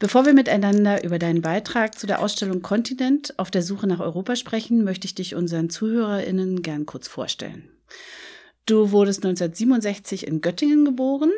Bevor 0.00 0.24
wir 0.24 0.32
miteinander 0.32 1.04
über 1.04 1.18
deinen 1.18 1.42
Beitrag 1.42 1.98
zu 1.98 2.06
der 2.06 2.20
Ausstellung 2.20 2.62
Kontinent 2.62 3.38
auf 3.38 3.50
der 3.50 3.62
Suche 3.62 3.86
nach 3.86 4.00
Europa 4.00 4.34
sprechen, 4.34 4.82
möchte 4.82 5.04
ich 5.04 5.14
dich 5.14 5.34
unseren 5.34 5.68
ZuhörerInnen 5.68 6.62
gern 6.62 6.86
kurz 6.86 7.06
vorstellen. 7.06 7.68
Du 8.64 8.92
wurdest 8.92 9.24
1967 9.24 10.26
in 10.26 10.40
Göttingen 10.40 10.86
geboren, 10.86 11.30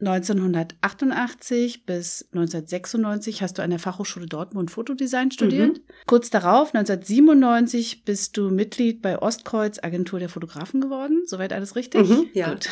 1988 0.00 1.84
bis 1.84 2.28
1996 2.32 3.42
hast 3.42 3.58
du 3.58 3.62
an 3.62 3.70
der 3.70 3.78
Fachhochschule 3.78 4.26
Dortmund 4.26 4.70
Fotodesign 4.70 5.30
studiert. 5.30 5.78
Mhm. 5.78 5.82
Kurz 6.06 6.30
darauf, 6.30 6.74
1997, 6.74 8.04
bist 8.04 8.36
du 8.36 8.50
Mitglied 8.50 9.02
bei 9.02 9.20
Ostkreuz 9.20 9.78
Agentur 9.82 10.18
der 10.18 10.28
Fotografen 10.28 10.80
geworden. 10.80 11.22
Soweit 11.26 11.52
alles 11.52 11.76
richtig? 11.76 12.08
Mhm, 12.08 12.28
ja. 12.32 12.50
Gut. 12.50 12.68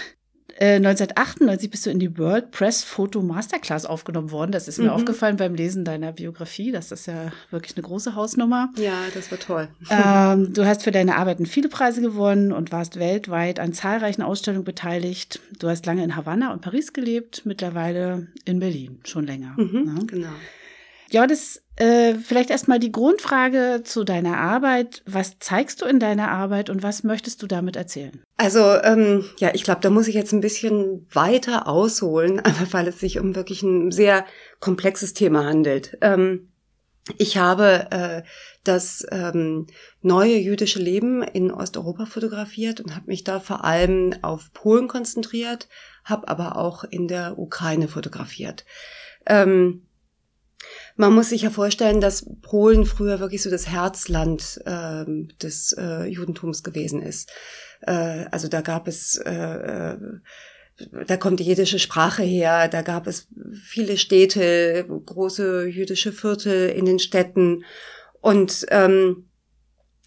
1998 0.61 1.67
äh, 1.67 1.71
bist 1.71 1.87
du 1.87 1.91
in 1.91 1.99
die 1.99 2.19
World 2.19 2.51
Press 2.51 2.83
Photo 2.83 3.23
Masterclass 3.23 3.87
aufgenommen 3.87 4.33
worden. 4.33 4.51
Das 4.51 4.67
ist 4.67 4.79
mir 4.79 4.87
mhm. 4.87 4.91
aufgefallen 4.91 5.37
beim 5.37 5.55
Lesen 5.55 5.85
deiner 5.85 6.13
Biografie. 6.13 6.73
Das 6.73 6.91
ist 6.91 7.07
ja 7.07 7.31
wirklich 7.51 7.77
eine 7.77 7.87
große 7.87 8.15
Hausnummer. 8.17 8.71
Ja, 8.77 9.05
das 9.15 9.31
war 9.31 9.39
toll. 9.39 9.69
Ähm, 9.91 10.53
du 10.53 10.67
hast 10.67 10.83
für 10.83 10.91
deine 10.91 11.17
Arbeiten 11.17 11.47
viele 11.47 11.69
Preise 11.69 12.01
gewonnen 12.01 12.53
und 12.53 12.73
warst 12.73 12.99
weltweit 12.99 13.59
an 13.59 13.73
zahlreichen 13.73 14.23
Ausstellungen 14.23 14.65
beteiligt. 14.65 15.41
Du 15.59 15.69
hast 15.69 15.87
lange 15.87 16.05
in 16.05 16.15
Havanna 16.15 16.53
und 16.53 16.61
Paris 16.61 16.93
gelebt, 16.93 17.43
mittlerweile 17.47 18.29
in 18.45 18.61
Berlin, 18.61 19.01
schon 19.05 19.27
länger. 19.27 19.55
Mhm, 19.57 19.85
ja. 19.87 20.05
Genau. 20.07 20.29
Ja, 21.11 21.27
das 21.27 21.63
äh, 21.79 22.15
vielleicht 22.15 22.51
erstmal 22.51 22.81
die 22.81 22.91
Grundfrage 22.91 23.83
zu 23.85 24.03
deiner 24.03 24.39
Arbeit. 24.39 25.03
Was 25.07 25.39
zeigst 25.39 25.81
du 25.81 25.87
in 25.87 26.01
deiner 26.01 26.29
Arbeit 26.29 26.71
und 26.71 26.83
was 26.83 27.05
möchtest 27.05 27.41
du 27.43 27.47
damit 27.47 27.77
erzählen? 27.77 28.21
Also 28.37 28.61
ähm, 28.83 29.25
ja, 29.39 29.51
ich 29.55 29.63
glaube, 29.63 29.81
da 29.81 29.91
muss 29.91 30.09
ich 30.09 30.17
jetzt 30.17 30.33
ein 30.33 30.41
bisschen 30.41 31.07
weiter 31.13 31.69
ausholen, 31.69 32.41
einfach 32.45 32.73
weil 32.73 32.89
es 32.89 32.99
sich 32.99 33.21
um 33.21 33.37
wirklich 33.37 33.63
ein 33.63 33.93
sehr 33.93 34.25
komplexes 34.59 35.15
Thema 35.15 35.45
handelt. 35.45 35.97
Ähm, 36.01 36.49
ich 37.17 37.39
habe 37.39 37.87
äh, 37.91 38.23
das 38.65 39.07
ähm, 39.13 39.69
neue 40.03 40.37
jüdische 40.37 40.81
Leben 40.81 41.23
in 41.23 41.53
Osteuropa 41.53 42.07
fotografiert 42.07 42.81
und 42.81 42.95
habe 42.95 43.07
mich 43.07 43.23
da 43.23 43.39
vor 43.41 43.65
allem 43.65 44.15
auf 44.23 44.53
Polen 44.53 44.89
konzentriert, 44.89 45.69
habe 46.05 46.29
aber 46.29 46.57
auch 46.57 46.83
in 46.83 47.07
der 47.07 47.39
Ukraine 47.39 47.87
fotografiert. 47.87 48.65
Ähm, 49.27 49.88
man 50.97 51.15
muss 51.15 51.31
sich 51.31 51.43
ja 51.43 51.51
vorstellen, 51.51 52.01
dass 52.01 52.27
Polen 52.43 52.85
früher 52.85 53.21
wirklich 53.21 53.43
so 53.43 53.51
das 53.51 53.69
Herzland 53.69 54.61
äh, 54.65 55.05
des 55.43 55.73
äh, 55.79 56.07
Judentums 56.07 56.63
gewesen 56.63 57.01
ist. 57.03 57.31
Äh, 57.83 58.27
also 58.31 58.49
da 58.49 58.61
gab 58.61 58.89
es, 58.89 59.17
äh, 59.17 59.31
äh, 59.31 59.97
da 61.07 61.17
kommt 61.17 61.41
die 61.41 61.45
jiddische 61.45 61.79
Sprache 61.79 62.23
her, 62.23 62.69
da 62.69 62.83
gab 62.83 63.07
es 63.07 63.29
viele 63.63 63.97
Städte, 63.97 64.87
große 65.07 65.67
jüdische 65.67 66.13
Viertel 66.13 66.71
in 66.71 66.85
den 66.85 66.99
Städten 66.99 67.65
und 68.21 68.67
ähm, 68.71 69.29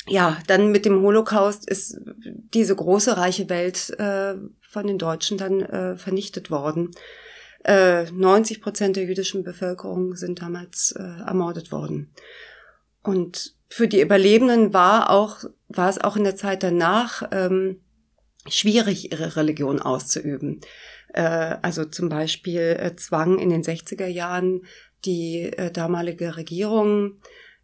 ja, 0.08 0.40
dann 0.48 0.72
mit 0.72 0.86
dem 0.86 1.02
Holocaust 1.02 1.70
ist 1.70 2.00
diese 2.54 2.76
große 2.76 3.18
reiche 3.18 3.50
Welt 3.50 3.92
äh, 4.00 4.36
von 4.62 4.88
den 4.88 4.98
Deutschen 4.98 5.38
dann 5.38 5.62
äh, 5.62 5.96
vernichtet 5.96 6.50
worden. 6.50 6.92
90 7.66 8.58
äh, 8.58 8.60
Prozent 8.60 8.96
der 8.96 9.06
jüdischen 9.06 9.44
Bevölkerung 9.44 10.16
sind 10.16 10.42
damals 10.42 10.94
äh, 10.98 11.02
ermordet 11.02 11.72
worden. 11.72 12.12
Und 13.04 13.56
für 13.68 13.88
die 13.88 14.02
Überlebenden 14.02 14.74
war 14.74 15.10
auch, 15.10 15.44
war 15.70 15.90
es 15.90 16.00
auch 16.00 16.16
in 16.16 16.24
der 16.24 16.36
Zeit 16.36 16.64
danach 16.64 17.24
ähm, 17.32 17.82
schwierig, 18.48 19.12
ihre 19.12 19.36
Religion 19.36 19.80
auszuüben. 19.80 20.62
Äh, 21.14 21.58
also 21.62 21.86
zum 21.86 22.10
Beispiel 22.10 22.78
äh, 22.80 22.96
zwang 22.96 23.40
in 23.40 23.50
den 23.50 23.64
60er 23.64 24.08
Jahren 24.08 24.64
die 25.06 25.44
äh, 25.44 25.72
damalige 25.72 26.38
Regierung 26.38 27.22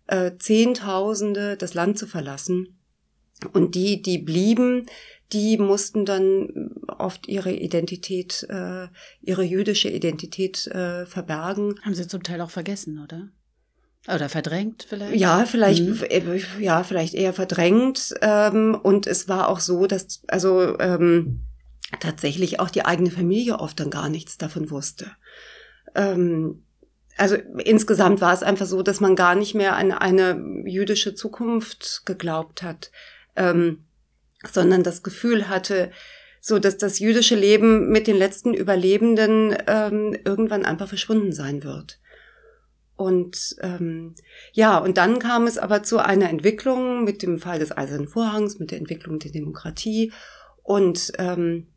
äh, 0.08 0.32
Zehntausende 0.38 1.58
das 1.58 1.74
Land 1.74 1.98
zu 1.98 2.08
verlassen. 2.08 2.77
Und 3.54 3.76
die, 3.76 4.02
die 4.02 4.18
blieben, 4.18 4.88
die 5.34 5.58
mussten 5.58 6.06
dann 6.06 6.72
oft 6.88 7.28
ihre 7.28 7.52
Identität, 7.52 8.48
äh, 8.50 8.88
ihre 9.22 9.44
jüdische 9.44 9.90
Identität 9.90 10.68
äh, 10.68 11.06
verbergen. 11.06 11.80
Haben 11.84 11.94
sie 11.94 12.08
zum 12.08 12.24
Teil 12.24 12.42
auch 12.42 12.50
vergessen, 12.50 13.00
oder? 13.04 13.30
Oder 14.08 14.30
verdrängt 14.30 14.86
vielleicht? 14.88 15.16
Ja, 15.18 15.46
vielleicht, 15.46 15.84
mhm. 15.84 16.04
Äh, 16.10 16.42
ja, 16.60 16.84
vielleicht 16.84 17.14
eher 17.14 17.34
verdrängt. 17.34 18.14
Ähm, 18.22 18.80
und 18.82 19.06
es 19.06 19.28
war 19.28 19.50
auch 19.50 19.60
so, 19.60 19.86
dass 19.86 20.22
also 20.28 20.80
ähm, 20.80 21.42
tatsächlich 22.00 22.60
auch 22.60 22.70
die 22.70 22.86
eigene 22.86 23.12
Familie 23.12 23.60
oft 23.60 23.80
dann 23.80 23.90
gar 23.90 24.08
nichts 24.08 24.38
davon 24.38 24.72
wusste. 24.72 25.12
Ähm, 25.94 26.64
also 27.18 27.36
insgesamt 27.36 28.22
war 28.22 28.34
es 28.34 28.44
einfach 28.44 28.68
so, 28.68 28.82
dass 28.82 29.02
man 29.02 29.16
gar 29.16 29.36
nicht 29.36 29.56
mehr 29.56 29.76
an 29.76 29.92
eine 29.92 30.64
jüdische 30.66 31.16
Zukunft 31.16 32.04
geglaubt 32.06 32.64
hat. 32.64 32.92
Ähm, 33.38 33.86
sondern 34.46 34.84
das 34.84 35.04
Gefühl 35.04 35.50
hatte, 35.50 35.92
so 36.42 36.60
dass 36.60 36.78
das 36.78 37.00
jüdische 37.00 37.36
Leben 37.36 37.90
mit 37.90 38.08
den 38.08 38.16
letzten 38.16 38.54
Überlebenden 38.54 39.56
ähm, 39.68 40.16
irgendwann 40.24 40.66
einfach 40.66 40.88
verschwunden 40.88 41.34
sein 41.34 41.64
wird. 41.64 42.00
Und 42.96 43.56
ähm, 43.60 44.16
ja, 44.54 44.78
und 44.78 44.98
dann 44.98 45.20
kam 45.20 45.46
es 45.46 45.58
aber 45.58 45.84
zu 45.84 46.00
einer 46.00 46.30
Entwicklung 46.30 47.04
mit 47.04 47.22
dem 47.22 47.38
Fall 47.38 47.60
des 47.60 47.76
Eisernen 47.76 48.08
Vorhangs, 48.08 48.60
mit 48.60 48.72
der 48.72 48.80
Entwicklung 48.80 49.20
der 49.20 49.32
Demokratie 49.32 50.12
und 50.64 51.12
ähm, 51.20 51.68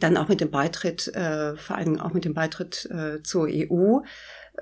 dann 0.00 0.16
auch 0.16 0.28
mit 0.28 0.40
dem 0.40 0.50
Beitritt, 0.50 1.08
äh, 1.14 1.56
vor 1.56 1.76
allem 1.76 2.00
auch 2.00 2.12
mit 2.12 2.24
dem 2.24 2.34
Beitritt 2.34 2.88
äh, 2.90 3.22
zur 3.22 3.48
EU, 3.48 4.00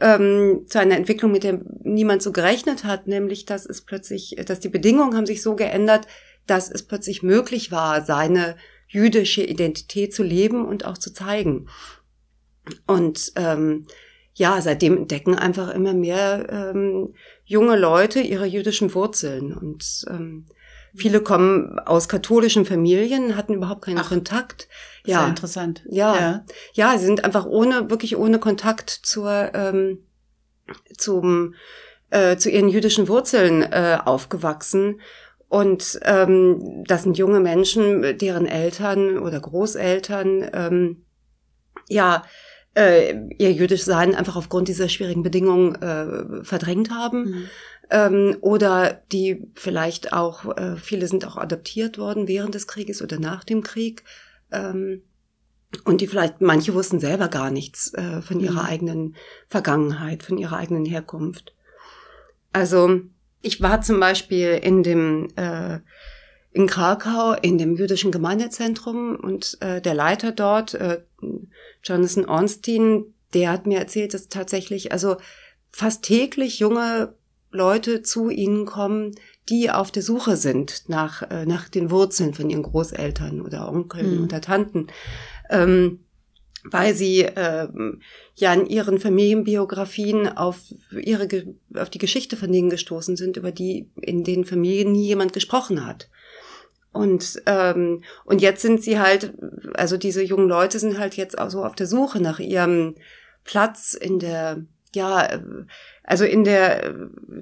ähm, 0.01 0.65
zu 0.67 0.79
einer 0.79 0.97
Entwicklung, 0.97 1.33
mit 1.33 1.45
der 1.45 1.61
niemand 1.83 2.23
so 2.23 2.31
gerechnet 2.31 2.85
hat, 2.85 3.07
nämlich 3.07 3.47
dass 3.47 3.65
es 3.65 3.81
plötzlich, 3.81 4.37
dass 4.47 4.61
die 4.61 4.69
Bedingungen 4.69 5.17
haben 5.17 5.27
sich 5.27 5.43
so 5.43 5.57
geändert, 5.57 6.07
dass 6.47 6.71
es 6.71 6.83
plötzlich 6.83 7.23
möglich 7.23 7.73
war, 7.73 8.05
seine 8.05 8.57
jüdische 8.89 9.43
Identität 9.43 10.15
zu 10.15 10.23
leben 10.23 10.65
und 10.65 10.85
auch 10.85 10.99
zu 10.99 11.13
zeigen. 11.13 11.69
Und 12.87 13.33
ähm, 13.37 13.87
ja, 14.35 14.61
seitdem 14.61 14.97
entdecken 14.97 15.35
einfach 15.35 15.71
immer 15.71 15.95
mehr 15.95 16.47
ähm, 16.51 17.15
junge 17.45 17.77
Leute 17.77 18.21
ihre 18.21 18.47
jüdischen 18.47 18.95
Wurzeln. 18.95 19.53
Und 19.53 20.05
ähm, 20.09 20.47
viele 20.95 21.21
kommen 21.21 21.79
aus 21.79 22.09
katholischen 22.09 22.67
Familien, 22.67 23.37
hatten 23.37 23.55
überhaupt 23.55 23.83
keinen 23.83 23.99
Ach, 23.99 24.09
Kontakt. 24.09 24.69
Ja, 25.05 25.21
sehr 25.21 25.29
interessant. 25.29 25.83
Ja, 25.89 26.17
ja, 26.17 26.45
ja, 26.75 26.99
sie 26.99 27.07
sind 27.07 27.25
einfach 27.25 27.47
ohne, 27.47 27.89
wirklich 27.91 28.17
ohne 28.17 28.39
Kontakt 28.39 28.91
zur, 28.91 29.53
ähm, 29.55 30.05
zum, 30.99 31.55
äh, 32.11 32.37
zu 32.37 32.51
ihren 32.51 32.69
jüdischen 32.69 33.09
Wurzeln 33.09 33.63
äh, 33.63 33.99
aufgewachsen 34.05 35.01
und 35.49 36.01
ähm, 36.03 36.85
das 36.87 37.05
sind 37.05 37.19
junge 37.19 37.41
Menschen, 37.41 38.19
deren 38.19 38.47
Eltern 38.47 39.19
oder 39.19 39.41
Großeltern 39.41 40.51
ähm, 40.53 41.05
ja 41.89 42.25
äh, 42.77 43.15
ihr 43.39 43.53
jüdisch 43.53 43.85
Sein 43.85 44.15
einfach 44.15 44.37
aufgrund 44.37 44.69
dieser 44.69 44.89
schwierigen 44.89 45.23
Bedingungen 45.23 45.75
äh, 45.77 46.45
verdrängt 46.45 46.91
haben. 46.91 47.25
Mhm. 47.25 47.49
Ähm, 47.89 48.37
oder 48.41 49.03
die 49.13 49.49
vielleicht 49.55 50.13
auch, 50.13 50.57
äh, 50.57 50.77
viele 50.77 51.07
sind 51.07 51.27
auch 51.27 51.37
adoptiert 51.37 51.99
worden 51.99 52.29
während 52.29 52.55
des 52.55 52.67
Krieges 52.67 53.01
oder 53.01 53.19
nach 53.19 53.45
dem 53.45 53.63
Krieg. 53.63 54.05
Ähm, 54.51 55.03
und 55.85 56.01
die 56.01 56.07
vielleicht, 56.07 56.41
manche 56.41 56.75
wussten 56.75 57.01
selber 57.01 57.29
gar 57.29 57.51
nichts 57.51 57.95
äh, 57.95 58.21
von 58.21 58.41
ihrer 58.41 58.63
mhm. 58.65 58.69
eigenen 58.69 59.17
Vergangenheit, 59.49 60.23
von 60.23 60.37
ihrer 60.37 60.57
eigenen 60.57 60.85
Herkunft. 60.85 61.55
Also 62.53 63.01
ich 63.47 63.61
war 63.61 63.81
zum 63.81 64.01
Beispiel 64.01 64.61
in 64.63 64.83
dem 64.83 65.29
äh, 65.37 65.79
in 66.53 66.67
Krakau 66.67 67.35
in 67.35 67.59
dem 67.59 67.77
jüdischen 67.77 68.11
Gemeindezentrum 68.11 69.15
und 69.15 69.59
äh, 69.61 69.81
der 69.83 69.95
Leiter 69.95 70.33
dort, 70.33 70.73
äh, 70.75 71.03
Jonathan 71.85 72.25
Ornstein, 72.25 73.05
der 73.35 73.51
hat 73.51 73.67
mir 73.67 73.79
erzählt, 73.79 74.15
dass 74.15 74.29
tatsächlich 74.29 74.91
also 74.91 75.17
fast 75.71 76.03
täglich 76.03 76.59
junge 76.59 77.15
Leute 77.51 78.03
zu 78.03 78.31
ihnen 78.31 78.65
kommen, 78.65 79.15
die 79.51 79.71
auf 79.71 79.91
der 79.91 80.03
Suche 80.03 80.37
sind 80.37 80.85
nach, 80.89 81.23
äh, 81.31 81.45
nach 81.45 81.69
den 81.69 81.91
Wurzeln 81.91 82.33
von 82.33 82.49
ihren 82.49 82.63
Großeltern 82.63 83.43
oder 83.43 83.71
Onkeln 83.71 84.17
mhm. 84.17 84.25
oder 84.25 84.41
Tanten. 84.41 84.87
Ähm, 85.51 86.06
weil 86.71 86.95
sie 86.95 87.23
ähm, 87.37 88.01
ja 88.35 88.53
in 88.53 88.67
ihren 88.67 88.99
Familienbiografien 88.99 90.29
auf 90.29 90.59
ihre 90.91 91.29
auf 91.75 91.91
die 91.91 91.99
Geschichte 91.99 92.37
von 92.37 92.53
denen 92.53 92.71
gestoßen 92.71 93.17
sind, 93.17 93.37
über 93.37 93.53
die 93.53 93.91
in 94.01 94.25
den 94.25 94.45
Familien 94.45 94.93
nie 94.93 95.07
jemand 95.07 95.33
gesprochen 95.33 95.87
hat. 95.87 96.09
Und 96.93 97.43
ähm, 97.47 98.03
und 98.25 98.41
jetzt 98.41 98.63
sind 98.63 98.83
sie 98.83 98.99
halt, 98.99 99.35
also 99.75 99.97
diese 99.97 100.23
jungen 100.23 100.49
Leute 100.49 100.79
sind 100.79 100.99
halt 100.99 101.17
jetzt 101.17 101.39
auch 101.39 101.51
so 101.51 101.65
auf 101.65 101.75
der 101.75 101.87
Suche 101.87 102.21
nach 102.21 102.39
ihrem 102.39 102.95
Platz 103.45 103.95
in 103.95 104.19
der 104.19 104.65
ja, 104.95 105.29
also 106.05 106.25
in 106.25 106.45
der 106.45 106.95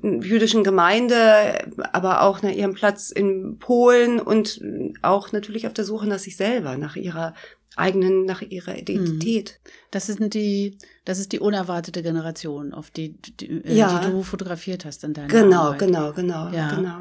jüdischen 0.02 0.64
Gemeinde, 0.64 1.70
aber 1.92 2.22
auch 2.22 2.42
nach 2.42 2.50
ihrem 2.50 2.74
Platz 2.74 3.10
in 3.10 3.58
Polen 3.58 4.18
und 4.20 4.60
auch 5.02 5.30
natürlich 5.30 5.66
auf 5.66 5.72
der 5.72 5.84
Suche 5.84 6.08
nach 6.08 6.18
sich 6.18 6.36
selber, 6.36 6.76
nach 6.76 6.96
ihrer 6.96 7.34
eigenen, 7.76 8.24
nach 8.24 8.42
ihrer 8.42 8.76
Identität. 8.76 9.60
Mhm. 9.62 9.68
Das 9.90 10.06
sind 10.06 10.34
die, 10.34 10.78
das 11.04 11.18
ist 11.18 11.32
die 11.32 11.40
unerwartete 11.40 12.02
Generation, 12.02 12.72
auf 12.72 12.90
die, 12.90 13.20
die, 13.20 13.64
äh, 13.64 13.74
ja. 13.74 13.98
die 13.98 14.10
du 14.10 14.22
fotografiert 14.22 14.84
hast 14.84 15.04
in 15.04 15.14
deiner 15.14 15.28
Genau, 15.28 15.62
Arbeit. 15.64 15.78
genau, 15.80 16.12
genau, 16.12 16.48
ja. 16.50 16.74
genau. 16.74 17.00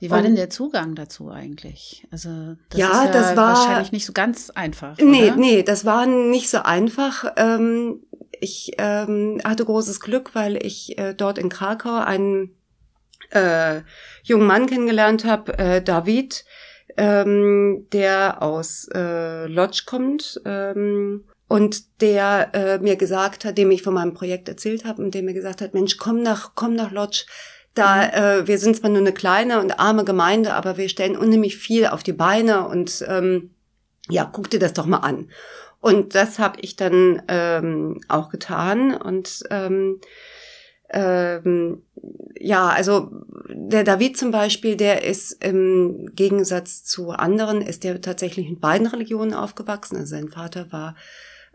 Wie 0.00 0.10
war 0.10 0.18
und, 0.18 0.24
denn 0.24 0.36
der 0.36 0.48
Zugang 0.48 0.94
dazu 0.94 1.30
eigentlich? 1.30 2.06
Also 2.12 2.56
das 2.70 2.78
ja, 2.78 2.88
ist 2.88 3.06
ja 3.06 3.12
das 3.12 3.36
war 3.36 3.56
wahrscheinlich 3.56 3.90
nicht 3.90 4.06
so 4.06 4.12
ganz 4.12 4.50
einfach. 4.50 4.96
Nee, 4.98 5.28
oder? 5.28 5.36
nee, 5.36 5.62
das 5.64 5.84
war 5.84 6.06
nicht 6.06 6.48
so 6.50 6.58
einfach. 6.58 7.32
Ähm, 7.36 8.02
ich 8.40 8.72
ähm, 8.78 9.40
hatte 9.42 9.64
großes 9.64 9.98
Glück, 9.98 10.36
weil 10.36 10.64
ich 10.64 10.96
äh, 10.98 11.14
dort 11.14 11.38
in 11.38 11.48
Krakau 11.48 11.96
einen 11.96 12.54
äh, 13.30 13.80
jungen 14.22 14.46
Mann 14.46 14.66
kennengelernt 14.66 15.24
habe, 15.24 15.58
äh, 15.58 15.82
David, 15.82 16.44
ähm, 16.96 17.86
der 17.92 18.42
aus 18.42 18.88
äh, 18.94 19.46
Lodz 19.46 19.84
kommt 19.84 20.40
ähm, 20.44 21.24
und 21.48 22.00
der 22.00 22.50
äh, 22.52 22.78
mir 22.78 22.96
gesagt 22.96 23.44
hat, 23.44 23.58
dem 23.58 23.70
ich 23.70 23.82
von 23.82 23.94
meinem 23.94 24.14
Projekt 24.14 24.48
erzählt 24.48 24.84
habe 24.84 25.02
und 25.02 25.14
der 25.14 25.22
mir 25.22 25.34
gesagt 25.34 25.60
hat, 25.60 25.74
Mensch, 25.74 25.96
komm 25.96 26.22
nach, 26.22 26.52
komm 26.54 26.74
nach 26.74 26.92
Lodz. 26.92 27.26
Da, 27.74 27.96
mhm. 27.96 28.12
äh, 28.12 28.46
wir 28.48 28.58
sind 28.58 28.76
zwar 28.76 28.90
nur 28.90 29.00
eine 29.00 29.12
kleine 29.12 29.60
und 29.60 29.78
arme 29.78 30.04
Gemeinde, 30.04 30.54
aber 30.54 30.76
wir 30.76 30.88
stellen 30.88 31.16
unheimlich 31.16 31.56
viel 31.56 31.86
auf 31.86 32.02
die 32.02 32.12
Beine 32.12 32.66
und 32.66 33.04
ähm, 33.08 33.50
ja, 34.08 34.28
guck 34.30 34.50
dir 34.50 34.58
das 34.58 34.72
doch 34.72 34.86
mal 34.86 34.98
an. 34.98 35.30
Und 35.80 36.14
das 36.14 36.38
habe 36.38 36.60
ich 36.60 36.74
dann 36.76 37.22
ähm, 37.28 38.00
auch 38.08 38.30
getan 38.30 38.94
und 38.94 39.44
ähm, 39.50 40.00
ähm, 40.90 41.82
ja, 42.38 42.68
also 42.68 43.10
der 43.48 43.84
David 43.84 44.16
zum 44.16 44.30
Beispiel, 44.30 44.76
der 44.76 45.04
ist 45.04 45.32
im 45.44 46.14
Gegensatz 46.14 46.84
zu 46.84 47.10
anderen, 47.10 47.60
ist 47.60 47.84
der 47.84 48.00
tatsächlich 48.00 48.46
in 48.46 48.60
beiden 48.60 48.86
Religionen 48.86 49.34
aufgewachsen. 49.34 49.96
Also 49.96 50.16
sein 50.16 50.28
Vater 50.28 50.72
war 50.72 50.94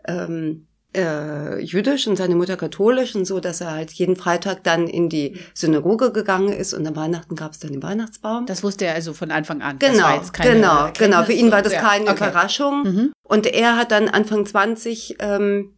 ähm, 0.06 0.66
äh, 0.96 1.60
jüdisch 1.60 2.06
und 2.06 2.16
seine 2.16 2.36
Mutter 2.36 2.56
katholisch 2.56 3.14
und 3.14 3.24
so, 3.24 3.40
dass 3.40 3.60
er 3.60 3.72
halt 3.72 3.90
jeden 3.92 4.16
Freitag 4.16 4.62
dann 4.62 4.86
in 4.86 5.08
die 5.08 5.36
Synagoge 5.52 6.12
gegangen 6.12 6.52
ist 6.52 6.72
und 6.72 6.86
am 6.86 6.94
Weihnachten 6.94 7.34
gab 7.34 7.52
es 7.52 7.58
dann 7.58 7.72
den 7.72 7.82
Weihnachtsbaum. 7.82 8.46
Das 8.46 8.62
wusste 8.62 8.86
er 8.86 8.94
also 8.94 9.12
von 9.12 9.30
Anfang 9.30 9.62
an. 9.62 9.78
Genau, 9.78 10.20
genau, 10.40 10.90
genau. 10.96 11.24
Für 11.24 11.32
ihn 11.32 11.50
war 11.50 11.62
das 11.62 11.72
keine 11.72 12.10
okay. 12.10 12.28
Überraschung. 12.28 12.82
Mhm. 12.82 13.12
Und 13.22 13.46
er 13.46 13.76
hat 13.76 13.90
dann 13.90 14.08
Anfang 14.08 14.46
20 14.46 15.16
ähm, 15.18 15.73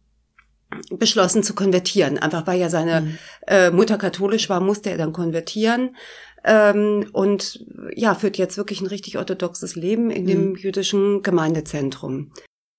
beschlossen 0.91 1.43
zu 1.43 1.53
konvertieren. 1.55 2.17
Einfach 2.17 2.47
weil 2.47 2.59
ja 2.59 2.69
seine 2.69 3.01
mhm. 3.01 3.17
äh, 3.47 3.71
Mutter 3.71 3.97
katholisch 3.97 4.49
war, 4.49 4.59
musste 4.59 4.89
er 4.89 4.97
dann 4.97 5.13
konvertieren. 5.13 5.95
Ähm, 6.43 7.09
und 7.13 7.65
ja, 7.95 8.15
führt 8.15 8.37
jetzt 8.37 8.57
wirklich 8.57 8.81
ein 8.81 8.87
richtig 8.87 9.17
orthodoxes 9.17 9.75
Leben 9.75 10.11
in 10.11 10.23
mhm. 10.23 10.27
dem 10.27 10.55
jüdischen 10.55 11.23
Gemeindezentrum 11.23 12.31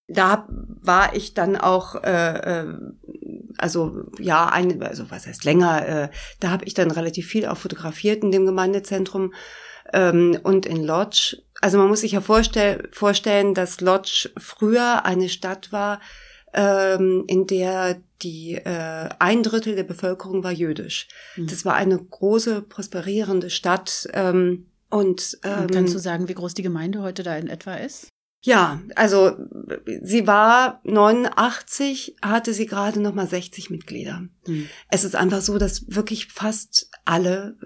da 0.08 0.48
war 0.48 1.14
ich 1.14 1.34
dann 1.34 1.56
auch, 1.56 2.02
äh, 2.02 2.60
äh, 2.60 2.74
also 3.58 4.04
ja, 4.18 4.48
ein, 4.48 4.82
also 4.82 5.10
was 5.10 5.26
heißt 5.26 5.44
länger, 5.44 5.86
äh, 5.86 6.08
da 6.40 6.50
habe 6.50 6.64
ich 6.64 6.74
dann 6.74 6.90
relativ 6.90 7.26
viel 7.26 7.46
auch 7.46 7.58
fotografiert 7.58 8.24
in 8.24 8.32
dem 8.32 8.46
Gemeindezentrum 8.46 9.34
ähm, 9.92 10.38
und 10.42 10.64
in 10.64 10.82
Lodz. 10.82 11.36
Also 11.60 11.76
man 11.76 11.88
muss 11.88 12.00
sich 12.00 12.12
ja 12.12 12.22
vorstell 12.22 12.88
vorstellen, 12.90 13.52
dass 13.52 13.80
Lodz 13.80 14.30
früher 14.38 15.04
eine 15.04 15.28
Stadt 15.28 15.72
war, 15.72 16.00
ähm, 16.54 17.24
in 17.26 17.46
der 17.46 18.00
die 18.22 18.54
äh, 18.54 19.08
ein 19.18 19.42
Drittel 19.42 19.76
der 19.76 19.84
Bevölkerung 19.84 20.42
war 20.42 20.52
jüdisch. 20.52 21.08
Mhm. 21.36 21.46
Das 21.46 21.64
war 21.64 21.74
eine 21.74 21.98
große, 21.98 22.62
prosperierende 22.62 23.50
Stadt. 23.50 24.08
Ähm, 24.12 24.66
und, 24.90 25.38
ähm, 25.44 25.62
und 25.62 25.72
kannst 25.72 25.94
du 25.94 25.98
sagen, 25.98 26.28
wie 26.28 26.34
groß 26.34 26.54
die 26.54 26.62
Gemeinde 26.62 27.02
heute 27.02 27.22
da 27.22 27.36
in 27.36 27.48
etwa 27.48 27.74
ist? 27.74 28.08
Ja, 28.40 28.80
also 28.94 29.36
sie 30.02 30.26
war 30.26 30.80
89, 30.84 32.16
hatte 32.22 32.54
sie 32.54 32.66
gerade 32.66 33.00
noch 33.00 33.12
mal 33.12 33.26
60 33.26 33.70
Mitglieder. 33.70 34.24
Mhm. 34.46 34.68
Es 34.88 35.04
ist 35.04 35.16
einfach 35.16 35.40
so, 35.40 35.58
dass 35.58 35.84
wirklich 35.88 36.28
fast 36.28 36.88
alle, 37.04 37.56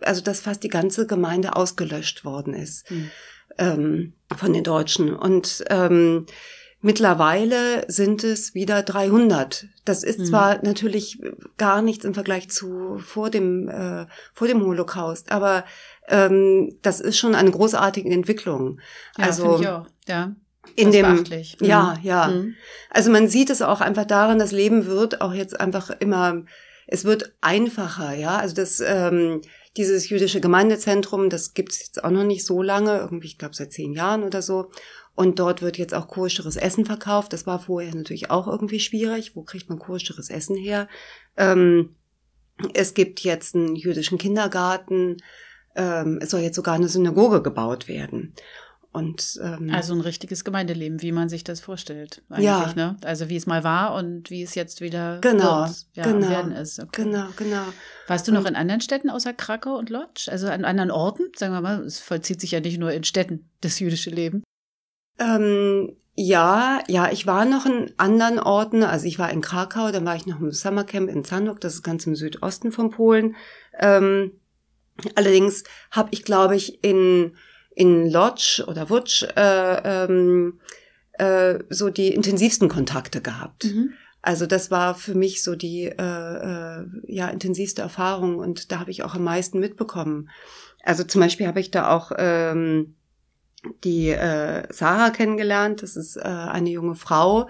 also 0.00 0.22
dass 0.22 0.40
fast 0.40 0.62
die 0.62 0.68
ganze 0.68 1.06
Gemeinde 1.06 1.56
ausgelöscht 1.56 2.24
worden 2.24 2.54
ist 2.54 2.90
mhm. 2.90 3.10
ähm, 3.58 4.12
von 4.34 4.52
den 4.54 4.64
Deutschen. 4.64 5.14
Und 5.14 5.62
ähm, 5.68 6.26
Mittlerweile 6.82 7.84
sind 7.88 8.24
es 8.24 8.54
wieder 8.54 8.82
300. 8.82 9.66
Das 9.84 10.02
ist 10.02 10.18
mhm. 10.18 10.24
zwar 10.24 10.64
natürlich 10.64 11.20
gar 11.58 11.82
nichts 11.82 12.06
im 12.06 12.14
Vergleich 12.14 12.48
zu 12.50 12.98
vor 12.98 13.28
dem 13.28 13.68
äh, 13.68 14.06
vor 14.32 14.46
dem 14.48 14.62
Holocaust, 14.62 15.30
aber 15.30 15.64
ähm, 16.08 16.76
das 16.80 17.00
ist 17.00 17.18
schon 17.18 17.34
eine 17.34 17.50
großartige 17.50 18.08
Entwicklung. 18.08 18.80
Ja, 19.18 19.24
also 19.26 19.60
ich 19.60 19.68
auch. 19.68 19.86
Ja. 20.08 20.34
In 20.76 20.92
dem, 20.92 21.16
mhm. 21.16 21.24
ja, 21.60 21.96
ja. 22.02 22.28
Mhm. 22.28 22.54
Also 22.90 23.10
man 23.10 23.28
sieht 23.28 23.50
es 23.50 23.60
auch 23.60 23.80
einfach 23.80 24.04
daran, 24.04 24.38
das 24.38 24.52
Leben 24.52 24.86
wird 24.86 25.20
auch 25.20 25.32
jetzt 25.34 25.58
einfach 25.58 25.90
immer, 26.00 26.44
es 26.86 27.04
wird 27.04 27.34
einfacher, 27.40 28.14
ja. 28.14 28.38
Also 28.38 28.54
das, 28.54 28.80
ähm, 28.80 29.42
dieses 29.76 30.08
jüdische 30.08 30.40
Gemeindezentrum, 30.40 31.30
das 31.30 31.54
gibt 31.54 31.72
es 31.72 31.80
jetzt 31.80 32.04
auch 32.04 32.10
noch 32.10 32.24
nicht 32.24 32.44
so 32.44 32.62
lange, 32.62 32.98
irgendwie, 32.98 33.28
ich 33.28 33.38
glaube 33.38 33.54
seit 33.54 33.72
zehn 33.72 33.92
Jahren 33.92 34.24
oder 34.24 34.42
so. 34.42 34.70
Und 35.14 35.38
dort 35.38 35.60
wird 35.62 35.78
jetzt 35.78 35.94
auch 35.94 36.08
koscheres 36.08 36.56
Essen 36.56 36.86
verkauft. 36.86 37.32
Das 37.32 37.46
war 37.46 37.58
vorher 37.58 37.94
natürlich 37.94 38.30
auch 38.30 38.46
irgendwie 38.46 38.80
schwierig. 38.80 39.36
Wo 39.36 39.42
kriegt 39.42 39.68
man 39.68 39.78
koscheres 39.78 40.30
Essen 40.30 40.56
her? 40.56 40.88
Ähm, 41.36 41.96
es 42.74 42.94
gibt 42.94 43.20
jetzt 43.20 43.54
einen 43.54 43.76
jüdischen 43.76 44.18
Kindergarten. 44.18 45.18
Ähm, 45.76 46.18
es 46.22 46.30
soll 46.30 46.40
jetzt 46.40 46.56
sogar 46.56 46.74
eine 46.74 46.88
Synagoge 46.88 47.42
gebaut 47.42 47.86
werden. 47.86 48.34
Und, 48.92 49.38
ähm, 49.40 49.70
also 49.72 49.94
ein 49.94 50.00
richtiges 50.00 50.44
Gemeindeleben, 50.44 51.00
wie 51.00 51.12
man 51.12 51.28
sich 51.28 51.44
das 51.44 51.60
vorstellt. 51.60 52.22
Eigentlich, 52.28 52.44
ja. 52.44 52.72
Ne? 52.74 52.96
Also 53.04 53.28
wie 53.28 53.36
es 53.36 53.46
mal 53.46 53.62
war 53.62 53.94
und 53.94 54.30
wie 54.30 54.42
es 54.42 54.56
jetzt 54.56 54.80
wieder 54.80 55.20
genau, 55.20 55.66
wird, 55.66 55.86
ja, 55.94 56.04
genau, 56.04 56.28
werden 56.28 56.52
ist. 56.52 56.80
Okay. 56.80 57.04
Genau, 57.04 57.26
genau. 57.36 57.62
Warst 58.08 58.26
du 58.26 58.32
noch 58.32 58.46
in 58.46 58.56
anderen 58.56 58.80
Städten 58.80 59.08
außer 59.08 59.32
Krakau 59.32 59.78
und 59.78 59.90
Lodz? 59.90 60.28
Also 60.28 60.48
an 60.48 60.64
anderen 60.64 60.90
Orten? 60.90 61.30
Sagen 61.36 61.52
wir 61.52 61.60
mal, 61.60 61.84
es 61.84 62.00
vollzieht 62.00 62.40
sich 62.40 62.50
ja 62.50 62.58
nicht 62.58 62.78
nur 62.78 62.90
in 62.90 63.04
Städten, 63.04 63.48
das 63.60 63.78
jüdische 63.78 64.10
Leben. 64.10 64.42
Ähm, 65.20 65.96
ja, 66.16 66.82
ja, 66.88 67.12
ich 67.12 67.28
war 67.28 67.44
noch 67.44 67.66
in 67.66 67.92
anderen 67.96 68.40
Orten. 68.40 68.82
Also 68.82 69.06
ich 69.06 69.20
war 69.20 69.30
in 69.30 69.40
Krakau, 69.40 69.92
dann 69.92 70.04
war 70.04 70.16
ich 70.16 70.26
noch 70.26 70.40
im 70.40 70.50
Summercamp 70.50 71.08
in 71.08 71.22
Zandok, 71.22 71.60
das 71.60 71.74
ist 71.74 71.82
ganz 71.84 72.06
im 72.06 72.16
Südosten 72.16 72.72
von 72.72 72.90
Polen. 72.90 73.36
Ähm, 73.78 74.32
allerdings 75.14 75.62
habe 75.92 76.08
ich, 76.10 76.24
glaube 76.24 76.56
ich, 76.56 76.82
in 76.82 77.36
in 77.80 78.10
Lodz 78.10 78.62
oder 78.66 78.90
Wutsch 78.90 79.22
äh, 79.22 80.04
ähm, 80.04 80.60
äh, 81.14 81.60
so 81.70 81.88
die 81.88 82.12
intensivsten 82.12 82.68
Kontakte 82.68 83.22
gehabt. 83.22 83.64
Mhm. 83.64 83.94
Also 84.20 84.44
das 84.44 84.70
war 84.70 84.94
für 84.94 85.14
mich 85.14 85.42
so 85.42 85.54
die 85.54 85.86
äh, 85.86 85.94
äh, 85.96 86.84
ja 87.06 87.28
intensivste 87.28 87.80
Erfahrung 87.80 88.36
und 88.36 88.70
da 88.70 88.80
habe 88.80 88.90
ich 88.90 89.02
auch 89.02 89.14
am 89.14 89.24
meisten 89.24 89.60
mitbekommen. 89.60 90.28
Also 90.84 91.04
zum 91.04 91.22
Beispiel 91.22 91.46
habe 91.46 91.60
ich 91.60 91.70
da 91.70 91.88
auch 91.88 92.12
ähm, 92.18 92.96
die 93.82 94.10
äh, 94.10 94.70
Sarah 94.70 95.08
kennengelernt. 95.08 95.82
Das 95.82 95.96
ist 95.96 96.16
äh, 96.16 96.20
eine 96.20 96.68
junge 96.68 96.96
Frau, 96.96 97.48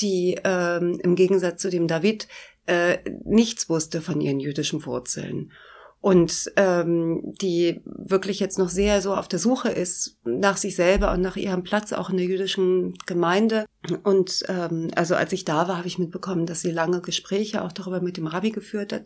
die 0.00 0.40
ähm, 0.44 0.98
im 1.02 1.14
Gegensatz 1.14 1.60
zu 1.60 1.68
dem 1.68 1.88
David 1.88 2.26
äh, 2.64 2.98
nichts 3.22 3.68
wusste 3.68 4.00
von 4.00 4.22
ihren 4.22 4.40
jüdischen 4.40 4.86
Wurzeln 4.86 5.52
und 6.00 6.52
ähm, 6.56 7.34
die 7.40 7.80
wirklich 7.84 8.38
jetzt 8.38 8.58
noch 8.58 8.68
sehr 8.68 9.02
so 9.02 9.14
auf 9.14 9.26
der 9.26 9.40
Suche 9.40 9.68
ist 9.68 10.16
nach 10.24 10.56
sich 10.56 10.76
selber 10.76 11.12
und 11.12 11.20
nach 11.20 11.36
ihrem 11.36 11.64
Platz 11.64 11.92
auch 11.92 12.08
in 12.10 12.16
der 12.18 12.26
jüdischen 12.26 12.94
Gemeinde. 13.06 13.66
Und 14.04 14.44
ähm, 14.48 14.90
also 14.94 15.16
als 15.16 15.32
ich 15.32 15.44
da 15.44 15.66
war, 15.66 15.76
habe 15.76 15.88
ich 15.88 15.98
mitbekommen, 15.98 16.46
dass 16.46 16.60
sie 16.60 16.70
lange 16.70 17.00
Gespräche 17.00 17.62
auch 17.62 17.72
darüber 17.72 18.00
mit 18.00 18.16
dem 18.16 18.28
Rabbi 18.28 18.50
geführt 18.50 18.92
hat, 18.92 19.04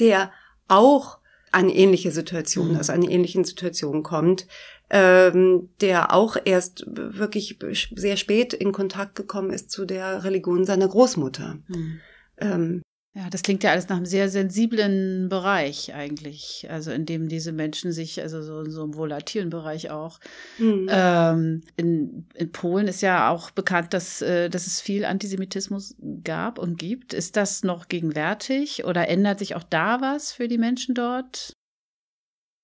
der 0.00 0.32
auch 0.66 1.18
an 1.52 1.68
ähnliche 1.68 2.10
Situationen, 2.10 2.72
mhm. 2.72 2.78
also 2.78 2.92
an 2.92 3.02
ähnlichen 3.02 3.44
Situationen 3.44 4.02
kommt, 4.02 4.48
ähm, 4.90 5.68
der 5.80 6.12
auch 6.12 6.36
erst 6.44 6.84
wirklich 6.88 7.58
sehr 7.94 8.16
spät 8.16 8.52
in 8.52 8.72
Kontakt 8.72 9.14
gekommen 9.14 9.50
ist 9.50 9.70
zu 9.70 9.84
der 9.84 10.24
Religion 10.24 10.64
seiner 10.64 10.88
Großmutter. 10.88 11.58
Mhm. 11.68 12.00
Ähm, 12.38 12.82
ja, 13.16 13.30
das 13.30 13.42
klingt 13.42 13.62
ja 13.62 13.70
alles 13.70 13.88
nach 13.88 13.96
einem 13.96 14.06
sehr 14.06 14.28
sensiblen 14.28 15.28
Bereich 15.28 15.94
eigentlich, 15.94 16.66
also 16.68 16.90
in 16.90 17.06
dem 17.06 17.28
diese 17.28 17.52
Menschen 17.52 17.92
sich, 17.92 18.20
also 18.20 18.42
so 18.42 18.60
in 18.62 18.72
so 18.72 18.82
einem 18.82 18.96
volatilen 18.96 19.50
Bereich 19.50 19.90
auch. 19.92 20.18
Mhm. 20.58 20.88
Ähm, 20.90 21.62
in, 21.76 22.26
in 22.34 22.50
Polen 22.50 22.88
ist 22.88 23.02
ja 23.02 23.30
auch 23.30 23.52
bekannt, 23.52 23.94
dass, 23.94 24.20
äh, 24.20 24.50
dass 24.50 24.66
es 24.66 24.80
viel 24.80 25.04
Antisemitismus 25.04 25.94
gab 26.24 26.58
und 26.58 26.76
gibt. 26.76 27.14
Ist 27.14 27.36
das 27.36 27.62
noch 27.62 27.86
gegenwärtig 27.86 28.84
oder 28.84 29.08
ändert 29.08 29.38
sich 29.38 29.54
auch 29.54 29.62
da 29.62 30.00
was 30.00 30.32
für 30.32 30.48
die 30.48 30.58
Menschen 30.58 30.96
dort? 30.96 31.52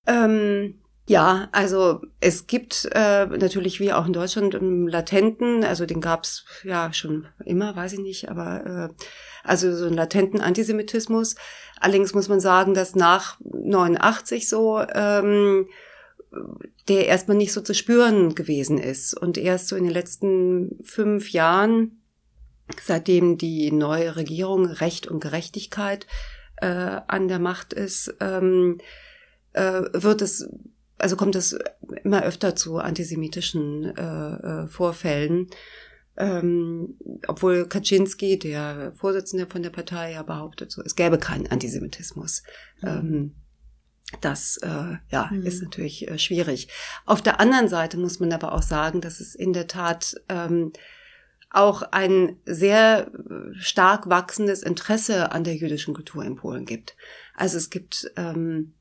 Ähm, 0.05 0.80
ja, 1.11 1.49
also 1.51 1.99
es 2.21 2.47
gibt 2.47 2.87
äh, 2.93 3.25
natürlich 3.25 3.81
wie 3.81 3.91
auch 3.91 4.05
in 4.05 4.13
Deutschland 4.13 4.55
einen 4.55 4.87
latenten, 4.87 5.65
also 5.65 5.85
den 5.85 5.99
gab's 5.99 6.45
ja 6.63 6.93
schon 6.93 7.27
immer, 7.43 7.75
weiß 7.75 7.91
ich 7.93 7.99
nicht, 7.99 8.29
aber 8.29 8.89
äh, 8.89 9.03
also 9.43 9.75
so 9.75 9.87
einen 9.87 9.95
latenten 9.95 10.39
Antisemitismus. 10.39 11.35
Allerdings 11.81 12.13
muss 12.13 12.29
man 12.29 12.39
sagen, 12.39 12.73
dass 12.73 12.95
nach 12.95 13.41
89 13.41 14.47
so 14.47 14.79
ähm, 14.79 15.67
der 16.87 17.07
erstmal 17.07 17.35
nicht 17.35 17.51
so 17.51 17.59
zu 17.59 17.73
spüren 17.73 18.33
gewesen 18.33 18.77
ist 18.77 19.13
und 19.13 19.37
erst 19.37 19.67
so 19.67 19.75
in 19.75 19.83
den 19.83 19.91
letzten 19.91 20.79
fünf 20.81 21.31
Jahren, 21.31 22.03
seitdem 22.81 23.37
die 23.37 23.73
neue 23.73 24.15
Regierung 24.15 24.65
Recht 24.65 25.07
und 25.07 25.19
Gerechtigkeit 25.19 26.07
äh, 26.55 27.01
an 27.05 27.27
der 27.27 27.39
Macht 27.39 27.73
ist, 27.73 28.15
ähm, 28.21 28.77
äh, 29.51 29.81
wird 29.91 30.21
es 30.21 30.47
also 31.01 31.15
kommt 31.15 31.35
es 31.35 31.57
immer 32.03 32.23
öfter 32.23 32.55
zu 32.55 32.77
antisemitischen 32.77 33.85
äh, 33.95 34.63
äh, 34.63 34.67
Vorfällen. 34.67 35.47
Ähm, 36.17 36.95
obwohl 37.27 37.67
Kaczynski, 37.67 38.37
der 38.37 38.91
Vorsitzende 38.93 39.47
von 39.47 39.63
der 39.63 39.69
Partei, 39.69 40.11
ja 40.11 40.23
behauptet, 40.23 40.71
so, 40.71 40.81
es 40.81 40.95
gäbe 40.95 41.17
keinen 41.17 41.47
Antisemitismus. 41.47 42.43
Mhm. 42.81 42.87
Ähm, 42.87 43.35
das 44.19 44.57
äh, 44.57 44.97
ja, 45.09 45.29
mhm. 45.31 45.43
ist 45.43 45.63
natürlich 45.63 46.07
äh, 46.07 46.19
schwierig. 46.19 46.67
Auf 47.05 47.21
der 47.21 47.39
anderen 47.39 47.69
Seite 47.69 47.97
muss 47.97 48.19
man 48.19 48.33
aber 48.33 48.53
auch 48.53 48.61
sagen, 48.61 48.99
dass 48.99 49.21
es 49.21 49.35
in 49.35 49.53
der 49.53 49.67
Tat 49.67 50.15
ähm, 50.27 50.73
auch 51.49 51.81
ein 51.81 52.37
sehr 52.45 53.07
äh, 53.13 53.59
stark 53.59 54.09
wachsendes 54.09 54.63
Interesse 54.63 55.31
an 55.31 55.43
der 55.43 55.55
jüdischen 55.55 55.93
Kultur 55.93 56.23
in 56.25 56.35
Polen 56.35 56.65
gibt. 56.65 56.95
Also 57.35 57.57
es 57.57 57.69
gibt 57.69 58.11
ähm, 58.17 58.73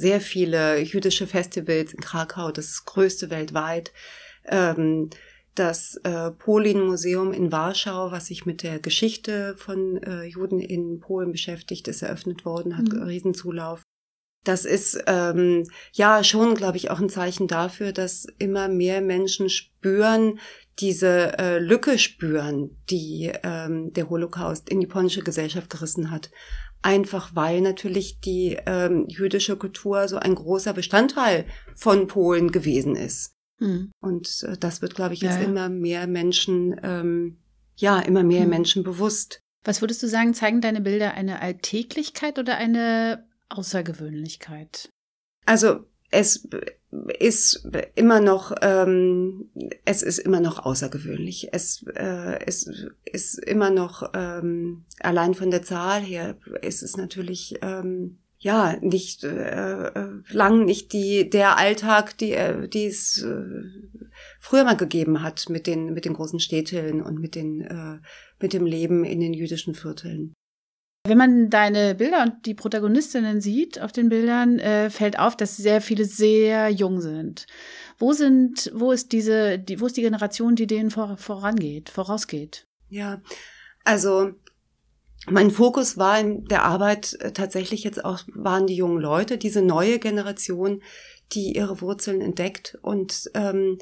sehr 0.00 0.20
viele 0.20 0.80
jüdische 0.80 1.26
Festivals 1.26 1.92
in 1.92 2.00
Krakau, 2.00 2.50
das 2.50 2.84
größte 2.84 3.30
weltweit. 3.30 3.92
Ähm, 4.46 5.10
das 5.54 5.96
äh, 6.04 6.30
Polin-Museum 6.30 7.32
in 7.32 7.52
Warschau, 7.52 8.10
was 8.10 8.26
sich 8.26 8.46
mit 8.46 8.62
der 8.62 8.78
Geschichte 8.78 9.54
von 9.56 9.98
äh, 9.98 10.24
Juden 10.24 10.60
in 10.60 11.00
Polen 11.00 11.32
beschäftigt, 11.32 11.88
ist 11.88 12.02
eröffnet 12.02 12.44
worden, 12.44 12.78
hat 12.78 12.88
mhm. 12.88 13.02
Riesenzulauf. 13.02 13.82
Das 14.44 14.64
ist 14.64 15.02
ähm, 15.06 15.68
ja 15.92 16.24
schon, 16.24 16.54
glaube 16.54 16.78
ich, 16.78 16.90
auch 16.90 16.98
ein 16.98 17.10
Zeichen 17.10 17.46
dafür, 17.46 17.92
dass 17.92 18.26
immer 18.38 18.68
mehr 18.68 19.02
Menschen 19.02 19.50
spüren, 19.50 20.38
diese 20.78 21.36
äh, 21.38 21.58
Lücke 21.58 21.98
spüren, 21.98 22.78
die 22.88 23.30
ähm, 23.42 23.92
der 23.92 24.08
Holocaust 24.08 24.70
in 24.70 24.80
die 24.80 24.86
polnische 24.86 25.22
Gesellschaft 25.22 25.68
gerissen 25.68 26.10
hat. 26.10 26.30
Einfach 26.82 27.34
weil 27.34 27.60
natürlich 27.60 28.20
die 28.20 28.58
ähm, 28.66 29.06
jüdische 29.08 29.56
Kultur 29.56 30.08
so 30.08 30.16
ein 30.16 30.34
großer 30.34 30.72
Bestandteil 30.72 31.46
von 31.76 32.06
Polen 32.06 32.52
gewesen 32.52 32.96
ist. 32.96 33.34
Mhm. 33.58 33.92
Und 34.00 34.44
äh, 34.44 34.56
das 34.56 34.80
wird, 34.80 34.94
glaube 34.94 35.14
ich, 35.14 35.20
jetzt 35.20 35.36
ja, 35.36 35.42
ja. 35.42 35.46
immer 35.46 35.68
mehr 35.68 36.06
Menschen, 36.06 36.80
ähm, 36.82 37.38
ja, 37.76 38.00
immer 38.00 38.22
mehr 38.22 38.44
mhm. 38.44 38.50
Menschen 38.50 38.82
bewusst. 38.82 39.40
Was 39.62 39.82
würdest 39.82 40.02
du 40.02 40.08
sagen, 40.08 40.32
zeigen 40.32 40.62
deine 40.62 40.80
Bilder 40.80 41.12
eine 41.12 41.42
Alltäglichkeit 41.42 42.38
oder 42.38 42.56
eine 42.56 43.28
Außergewöhnlichkeit? 43.50 44.88
Also 45.44 45.84
es 46.10 46.48
ist 47.18 47.68
immer 47.94 48.20
noch, 48.20 48.52
ähm, 48.62 49.50
es 49.84 50.02
ist 50.02 50.18
immer 50.18 50.40
noch 50.40 50.58
außergewöhnlich. 50.58 51.48
Es, 51.52 51.84
äh, 51.94 52.38
es 52.46 52.68
ist 53.04 53.38
immer 53.38 53.70
noch, 53.70 54.10
ähm, 54.14 54.84
allein 54.98 55.34
von 55.34 55.50
der 55.50 55.62
Zahl 55.62 56.02
her, 56.02 56.36
ist 56.62 56.82
es 56.82 56.96
natürlich, 56.96 57.54
ähm, 57.62 58.18
ja, 58.38 58.76
nicht 58.80 59.22
äh, 59.22 59.88
äh, 59.88 60.22
lang 60.30 60.64
nicht 60.64 60.94
die 60.94 61.28
der 61.28 61.58
Alltag, 61.58 62.16
die 62.16 62.32
äh, 62.32 62.68
die 62.68 62.86
es 62.86 63.22
äh, 63.22 63.64
früher 64.38 64.64
mal 64.64 64.78
gegeben 64.78 65.22
hat 65.22 65.50
mit 65.50 65.66
den 65.66 65.92
mit 65.92 66.06
den 66.06 66.14
großen 66.14 66.40
Städten 66.40 67.02
und 67.02 67.20
mit 67.20 67.34
den 67.34 67.60
äh, 67.60 67.98
mit 68.40 68.54
dem 68.54 68.64
Leben 68.64 69.04
in 69.04 69.20
den 69.20 69.34
jüdischen 69.34 69.74
Vierteln. 69.74 70.32
Wenn 71.06 71.16
man 71.16 71.48
deine 71.48 71.94
Bilder 71.94 72.22
und 72.22 72.44
die 72.44 72.54
Protagonistinnen 72.54 73.40
sieht 73.40 73.80
auf 73.80 73.90
den 73.90 74.10
Bildern, 74.10 74.58
äh, 74.58 74.90
fällt 74.90 75.18
auf, 75.18 75.34
dass 75.34 75.56
sehr 75.56 75.80
viele 75.80 76.04
sehr 76.04 76.68
jung 76.68 77.00
sind. 77.00 77.46
Wo 77.98 78.12
sind, 78.12 78.70
wo 78.74 78.92
ist 78.92 79.12
diese, 79.12 79.58
die, 79.58 79.80
wo 79.80 79.86
ist 79.86 79.96
die 79.96 80.02
Generation, 80.02 80.56
die 80.56 80.66
denen 80.66 80.90
vor, 80.90 81.16
vorangeht, 81.16 81.88
vorausgeht? 81.88 82.66
Ja, 82.88 83.22
also 83.84 84.32
mein 85.26 85.50
Fokus 85.50 85.96
war 85.96 86.18
in 86.18 86.44
der 86.46 86.64
Arbeit 86.64 87.14
äh, 87.20 87.32
tatsächlich 87.32 87.82
jetzt 87.82 88.04
auch, 88.04 88.20
waren 88.34 88.66
die 88.66 88.76
jungen 88.76 89.00
Leute, 89.00 89.38
diese 89.38 89.62
neue 89.62 89.98
Generation, 89.98 90.82
die 91.32 91.56
ihre 91.56 91.80
Wurzeln 91.80 92.20
entdeckt. 92.20 92.78
Und 92.82 93.30
ähm, 93.34 93.78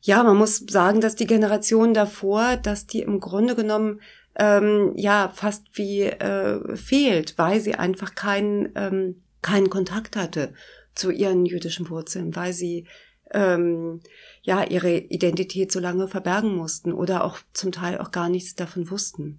ja, 0.00 0.22
man 0.22 0.36
muss 0.36 0.58
sagen, 0.68 1.00
dass 1.00 1.16
die 1.16 1.26
Generation 1.26 1.94
davor, 1.94 2.56
dass 2.56 2.86
die 2.86 3.00
im 3.00 3.20
Grunde 3.20 3.54
genommen 3.54 4.00
ähm, 4.38 4.92
ja 4.96 5.30
fast 5.34 5.66
wie 5.72 6.02
äh, 6.02 6.76
fehlt, 6.76 7.36
weil 7.36 7.60
sie 7.60 7.74
einfach 7.74 8.14
keinen 8.14 8.70
ähm, 8.76 9.22
keinen 9.42 9.70
Kontakt 9.70 10.16
hatte 10.16 10.54
zu 10.94 11.10
ihren 11.10 11.46
jüdischen 11.46 11.90
Wurzeln, 11.90 12.34
weil 12.34 12.52
sie 12.52 12.86
ähm, 13.32 14.00
ja 14.42 14.64
ihre 14.64 14.96
Identität 14.96 15.70
so 15.70 15.80
lange 15.80 16.08
verbergen 16.08 16.54
mussten 16.54 16.92
oder 16.92 17.24
auch 17.24 17.38
zum 17.52 17.72
Teil 17.72 17.98
auch 17.98 18.10
gar 18.10 18.28
nichts 18.28 18.54
davon 18.54 18.90
wussten. 18.90 19.38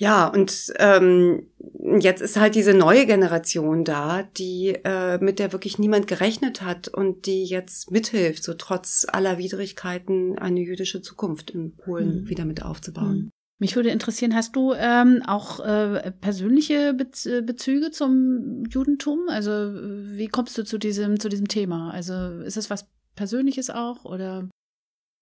Ja, 0.00 0.28
und 0.28 0.72
ähm, 0.78 1.48
jetzt 1.98 2.22
ist 2.22 2.36
halt 2.36 2.54
diese 2.54 2.72
neue 2.72 3.04
Generation 3.04 3.84
da, 3.84 4.22
die 4.22 4.78
äh, 4.84 5.18
mit 5.18 5.40
der 5.40 5.50
wirklich 5.50 5.80
niemand 5.80 6.06
gerechnet 6.06 6.62
hat 6.62 6.86
und 6.86 7.26
die 7.26 7.44
jetzt 7.44 7.90
mithilft, 7.90 8.44
so 8.44 8.54
trotz 8.54 9.06
aller 9.10 9.38
Widrigkeiten 9.38 10.38
eine 10.38 10.60
jüdische 10.60 11.02
Zukunft 11.02 11.50
in 11.50 11.74
Polen 11.76 12.22
mhm. 12.22 12.28
wieder 12.28 12.44
mit 12.44 12.62
aufzubauen. 12.62 13.32
Mich 13.60 13.74
würde 13.74 13.90
interessieren, 13.90 14.36
hast 14.36 14.54
du 14.54 14.72
ähm, 14.74 15.22
auch 15.26 15.58
äh, 15.60 16.12
persönliche 16.12 16.94
Bez 16.94 17.28
Bezüge 17.42 17.90
zum 17.90 18.64
Judentum? 18.70 19.28
Also 19.28 19.50
wie 19.52 20.28
kommst 20.28 20.56
du 20.56 20.64
zu 20.64 20.78
diesem 20.78 21.18
zu 21.18 21.28
diesem 21.28 21.48
Thema? 21.48 21.90
Also 21.90 22.40
ist 22.42 22.56
es 22.56 22.70
was 22.70 22.86
Persönliches 23.16 23.68
auch 23.70 24.04
oder? 24.04 24.48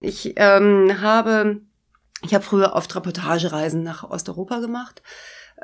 Ich 0.01 0.35
ähm, 0.37 1.01
habe 1.01 1.63
ich 2.23 2.35
habe 2.35 2.45
früher 2.45 2.75
oft 2.75 2.95
Reportagereisen 2.95 3.83
nach 3.83 4.05
Osteuropa 4.05 4.59
gemacht, 4.61 5.03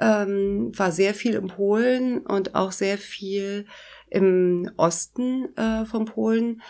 ähm, 0.01 0.73
war 0.77 0.93
sehr 0.93 1.15
viel 1.15 1.35
in 1.35 1.49
Polen 1.49 2.27
und 2.27 2.55
auch 2.55 2.73
sehr 2.73 2.97
viel 2.99 3.67
im 4.09 4.71
Osten 4.77 5.55
äh, 5.57 5.85
von 5.85 6.07
Polen 6.07 6.63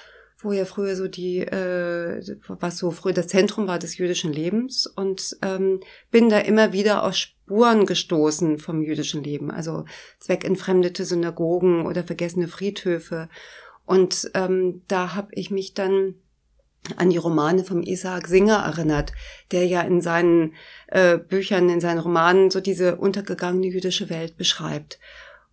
wo 0.43 0.53
ja 0.53 0.65
früher 0.65 0.97
so 0.97 1.09
die, 1.09 1.41
äh, 1.41 2.37
was 2.49 2.79
so 2.79 2.91
früher 2.91 3.13
das 3.13 3.29
Zentrum 3.29 3.67
war 3.67 3.79
des 3.79 3.99
jüdischen 3.99 4.33
Lebens 4.33 4.87
und 4.87 5.37
ähm, 5.43 5.81
bin 6.11 6.29
da 6.29 6.39
immer 6.39 6.73
wieder 6.73 7.05
auf 7.05 7.15
Spuren 7.15 7.87
gestoßen 7.87 8.59
vom 8.59 8.83
jüdischen 8.83 9.23
Leben, 9.23 9.51
also 9.51 9.85
zweckentfremdete 10.19 11.05
Synagogen 11.05 11.87
oder 11.87 12.05
vergessene 12.05 12.49
Friedhöfe. 12.49 13.29
Und 13.85 14.31
ähm, 14.35 14.83
da 14.89 15.15
habe 15.15 15.29
ich 15.33 15.51
mich 15.51 15.75
dann 15.75 16.15
an 16.97 17.11
die 17.11 17.19
Romane 17.19 17.65
vom 17.65 17.83
Isaac 17.83 18.27
Singer 18.27 18.57
erinnert, 18.57 19.13
der 19.53 19.67
ja 19.67 19.83
in 19.83 20.01
seinen 20.01 20.55
äh, 20.89 21.17
Büchern, 21.19 21.69
in 21.69 21.81
seinen 21.81 22.01
Romanen 22.01 22.51
so 22.51 22.61
diese 22.61 22.97
untergegangene 22.97 23.69
jüdische 23.69 24.11
Welt 24.11 24.37
beschreibt. 24.37 24.99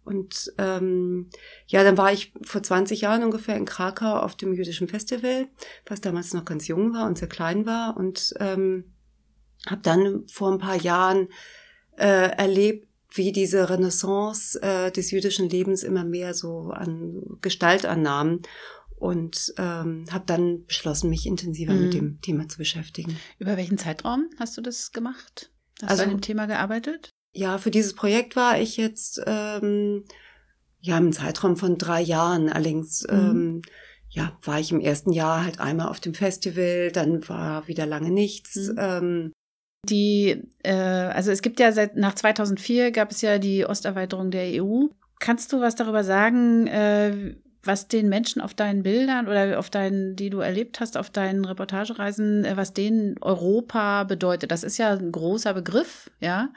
Und 0.09 0.51
ähm, 0.57 1.29
ja, 1.67 1.83
dann 1.83 1.95
war 1.95 2.11
ich 2.11 2.33
vor 2.41 2.63
20 2.63 3.01
Jahren 3.01 3.23
ungefähr 3.23 3.55
in 3.55 3.65
Krakau 3.65 4.15
auf 4.15 4.35
dem 4.35 4.53
jüdischen 4.53 4.87
Festival, 4.87 5.47
was 5.85 6.01
damals 6.01 6.33
noch 6.33 6.45
ganz 6.45 6.67
jung 6.67 6.95
war 6.95 7.05
und 7.05 7.19
sehr 7.19 7.29
klein 7.29 7.67
war. 7.67 7.95
Und 7.95 8.33
ähm, 8.39 8.85
habe 9.67 9.81
dann 9.83 10.27
vor 10.27 10.51
ein 10.51 10.57
paar 10.57 10.77
Jahren 10.81 11.27
äh, 11.95 12.31
erlebt, 12.31 12.87
wie 13.13 13.31
diese 13.31 13.69
Renaissance 13.69 14.59
äh, 14.63 14.91
des 14.91 15.11
jüdischen 15.11 15.47
Lebens 15.47 15.83
immer 15.83 16.03
mehr 16.03 16.33
so 16.33 16.71
an 16.71 17.21
Gestalt 17.41 17.85
annahm 17.85 18.39
und 18.95 19.53
ähm, 19.57 20.05
habe 20.09 20.23
dann 20.25 20.65
beschlossen, 20.65 21.11
mich 21.11 21.27
intensiver 21.27 21.73
mhm. 21.73 21.83
mit 21.83 21.93
dem 21.93 22.21
Thema 22.21 22.47
zu 22.47 22.57
beschäftigen. 22.57 23.15
Über 23.37 23.57
welchen 23.57 23.77
Zeitraum 23.77 24.27
hast 24.39 24.57
du 24.57 24.61
das 24.61 24.91
gemacht? 24.91 25.51
Hast 25.83 25.91
also, 25.91 26.03
du 26.03 26.09
an 26.09 26.15
dem 26.15 26.21
Thema 26.21 26.47
gearbeitet? 26.47 27.11
Ja, 27.39 27.57
für 27.57 27.71
dieses 27.71 27.93
Projekt 27.93 28.35
war 28.35 28.59
ich 28.59 28.75
jetzt 28.75 29.21
ähm, 29.25 30.03
ja 30.81 30.97
im 30.97 31.13
Zeitraum 31.13 31.55
von 31.55 31.77
drei 31.77 32.01
Jahren. 32.01 32.49
Allerdings 32.49 33.07
mhm. 33.09 33.17
ähm, 33.17 33.61
ja, 34.09 34.37
war 34.43 34.59
ich 34.59 34.71
im 34.71 34.81
ersten 34.81 35.13
Jahr 35.13 35.45
halt 35.45 35.59
einmal 35.59 35.87
auf 35.87 35.99
dem 35.99 36.13
Festival, 36.13 36.91
dann 36.91 37.27
war 37.29 37.67
wieder 37.67 37.85
lange 37.85 38.11
nichts. 38.11 38.55
Mhm. 38.55 38.75
Ähm, 38.77 39.31
die, 39.87 40.43
äh, 40.63 40.73
also 40.73 41.31
es 41.31 41.41
gibt 41.41 41.59
ja 41.61 41.71
seit 41.71 41.95
nach 41.95 42.15
2004 42.15 42.91
gab 42.91 43.11
es 43.11 43.21
ja 43.21 43.37
die 43.39 43.65
Osterweiterung 43.65 44.31
der 44.31 44.61
EU. 44.61 44.87
Kannst 45.19 45.53
du 45.53 45.61
was 45.61 45.75
darüber 45.75 46.03
sagen, 46.03 46.67
äh, 46.67 47.35
was 47.63 47.87
den 47.87 48.09
Menschen 48.09 48.41
auf 48.41 48.53
deinen 48.53 48.83
Bildern 48.83 49.27
oder 49.27 49.59
auf 49.59 49.69
deinen, 49.69 50.15
die 50.15 50.29
du 50.29 50.39
erlebt 50.39 50.79
hast, 50.79 50.97
auf 50.97 51.09
deinen 51.09 51.45
Reportagereisen, 51.45 52.43
äh, 52.43 52.57
was 52.57 52.73
denen 52.73 53.15
Europa 53.21 54.03
bedeutet? 54.03 54.51
Das 54.51 54.63
ist 54.63 54.77
ja 54.77 54.91
ein 54.91 55.13
großer 55.13 55.53
Begriff, 55.53 56.09
ja. 56.19 56.49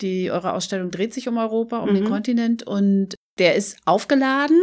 Die 0.00 0.30
eure 0.30 0.52
Ausstellung 0.52 0.90
dreht 0.90 1.12
sich 1.12 1.28
um 1.28 1.38
Europa, 1.38 1.78
um 1.78 1.90
mhm. 1.90 1.94
den 1.94 2.04
Kontinent 2.04 2.62
und 2.62 3.14
der 3.38 3.54
ist 3.54 3.78
aufgeladen, 3.84 4.60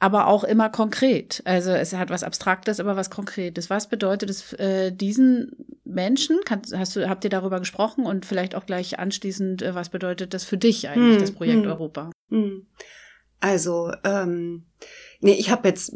aber 0.00 0.28
auch 0.28 0.44
immer 0.44 0.68
konkret. 0.68 1.42
Also 1.44 1.70
es 1.70 1.92
hat 1.92 2.10
was 2.10 2.22
Abstraktes, 2.22 2.78
aber 2.78 2.96
was 2.96 3.10
Konkretes. 3.10 3.68
Was 3.68 3.88
bedeutet 3.88 4.30
es 4.30 4.52
äh, 4.54 4.92
diesen 4.92 5.66
Menschen? 5.84 6.38
Kann, 6.44 6.62
hast 6.74 6.94
du, 6.94 7.08
habt 7.08 7.24
ihr 7.24 7.30
darüber 7.30 7.58
gesprochen 7.58 8.06
und 8.06 8.24
vielleicht 8.24 8.54
auch 8.54 8.66
gleich 8.66 8.98
anschließend, 8.98 9.62
äh, 9.62 9.74
was 9.74 9.88
bedeutet 9.88 10.34
das 10.34 10.44
für 10.44 10.58
dich 10.58 10.88
eigentlich, 10.88 11.16
hm, 11.16 11.20
das 11.20 11.32
Projekt 11.32 11.62
hm, 11.62 11.70
Europa? 11.70 12.10
Hm. 12.30 12.66
Also 13.40 13.92
ähm, 14.04 14.64
Nee, 15.20 15.32
ich 15.32 15.50
habe 15.50 15.66
jetzt 15.66 15.92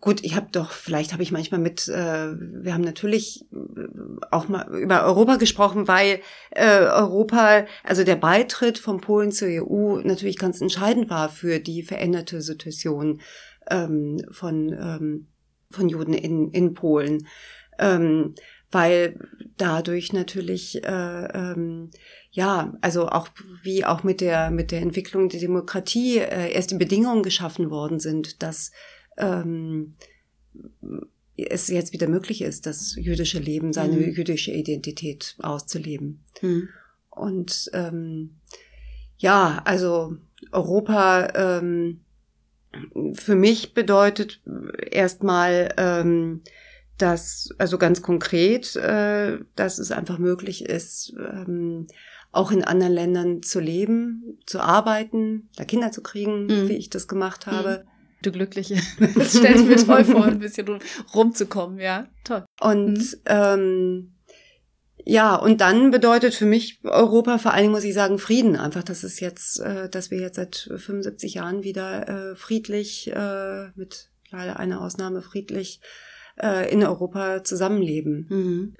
gut, 0.00 0.22
ich 0.22 0.36
habe 0.36 0.46
doch, 0.52 0.70
vielleicht 0.70 1.12
habe 1.12 1.22
ich 1.22 1.32
manchmal 1.32 1.60
mit, 1.60 1.88
äh, 1.88 2.32
wir 2.38 2.72
haben 2.72 2.84
natürlich 2.84 3.44
auch 4.30 4.48
mal 4.48 4.68
über 4.72 5.04
Europa 5.04 5.36
gesprochen, 5.36 5.88
weil 5.88 6.20
äh, 6.50 6.78
Europa, 6.78 7.66
also 7.82 8.04
der 8.04 8.16
Beitritt 8.16 8.78
von 8.78 9.00
Polen 9.00 9.32
zur 9.32 9.48
EU 9.48 9.98
natürlich 10.04 10.38
ganz 10.38 10.60
entscheidend 10.60 11.10
war 11.10 11.28
für 11.28 11.58
die 11.58 11.82
veränderte 11.82 12.40
Situation 12.40 13.20
ähm, 13.68 14.20
von, 14.30 14.72
ähm, 14.72 15.28
von 15.70 15.88
Juden 15.88 16.14
in, 16.14 16.50
in 16.50 16.74
Polen. 16.74 17.26
Ähm, 17.78 18.34
weil 18.70 19.18
dadurch 19.56 20.12
natürlich 20.12 20.84
äh, 20.84 21.24
ähm, 21.32 21.90
ja, 22.34 22.76
also 22.80 23.08
auch 23.08 23.28
wie 23.62 23.84
auch 23.84 24.02
mit 24.02 24.20
der 24.20 24.50
mit 24.50 24.72
der 24.72 24.82
Entwicklung 24.82 25.28
der 25.28 25.38
Demokratie 25.38 26.18
äh, 26.18 26.52
erst 26.52 26.72
die 26.72 26.76
Bedingungen 26.76 27.22
geschaffen 27.22 27.70
worden 27.70 28.00
sind, 28.00 28.42
dass 28.42 28.72
ähm, 29.16 29.94
es 31.36 31.68
jetzt 31.68 31.92
wieder 31.92 32.08
möglich 32.08 32.42
ist, 32.42 32.66
das 32.66 32.96
jüdische 32.96 33.38
Leben, 33.38 33.72
seine 33.72 33.94
mhm. 33.94 34.10
jüdische 34.10 34.50
Identität 34.50 35.36
auszuleben. 35.38 36.24
Mhm. 36.42 36.68
Und 37.08 37.70
ähm, 37.72 38.40
ja, 39.16 39.62
also 39.64 40.16
Europa 40.50 41.28
ähm, 41.36 42.00
für 43.12 43.36
mich 43.36 43.74
bedeutet 43.74 44.40
erstmal 44.90 45.72
ähm, 45.76 46.42
dass, 46.98 47.50
also 47.58 47.78
ganz 47.78 48.02
konkret, 48.02 48.76
äh, 48.76 49.38
dass 49.56 49.78
es 49.78 49.90
einfach 49.90 50.18
möglich 50.18 50.64
ist, 50.64 51.14
ähm, 51.18 51.86
auch 52.32 52.50
in 52.50 52.64
anderen 52.64 52.92
Ländern 52.92 53.42
zu 53.42 53.60
leben, 53.60 54.38
zu 54.46 54.60
arbeiten, 54.60 55.48
da 55.56 55.64
Kinder 55.64 55.92
zu 55.92 56.02
kriegen, 56.02 56.46
mhm. 56.46 56.68
wie 56.68 56.76
ich 56.76 56.90
das 56.90 57.08
gemacht 57.08 57.46
habe. 57.46 57.84
Mhm. 57.84 57.88
Du 58.22 58.32
Glückliche. 58.32 58.76
Das 59.14 59.36
stelle 59.36 59.56
ich 59.56 59.66
mir 59.66 59.76
toll 59.76 60.04
vor, 60.04 60.24
ein 60.24 60.38
bisschen 60.38 60.66
rum, 60.66 60.78
rumzukommen, 61.14 61.78
ja. 61.78 62.06
Toll. 62.24 62.44
Und 62.60 62.98
mhm. 62.98 63.20
ähm, 63.26 64.14
ja, 65.06 65.36
und 65.36 65.60
dann 65.60 65.90
bedeutet 65.90 66.34
für 66.34 66.46
mich 66.46 66.80
Europa 66.82 67.36
vor 67.36 67.52
allen 67.52 67.64
Dingen, 67.64 67.74
muss 67.74 67.84
ich 67.84 67.92
sagen, 67.92 68.18
Frieden. 68.18 68.56
Einfach, 68.56 68.82
dass 68.82 69.04
es 69.04 69.20
jetzt, 69.20 69.60
äh, 69.60 69.90
dass 69.90 70.10
wir 70.10 70.18
jetzt 70.18 70.36
seit 70.36 70.70
75 70.74 71.34
Jahren 71.34 71.62
wieder 71.62 72.08
äh, 72.08 72.36
friedlich, 72.36 73.10
äh, 73.14 73.68
mit 73.74 74.08
leider 74.30 74.58
einer 74.58 74.80
Ausnahme 74.80 75.20
friedlich 75.20 75.80
äh, 76.40 76.72
in 76.72 76.82
Europa 76.82 77.44
zusammenleben. 77.44 78.26
Mhm. 78.28 78.74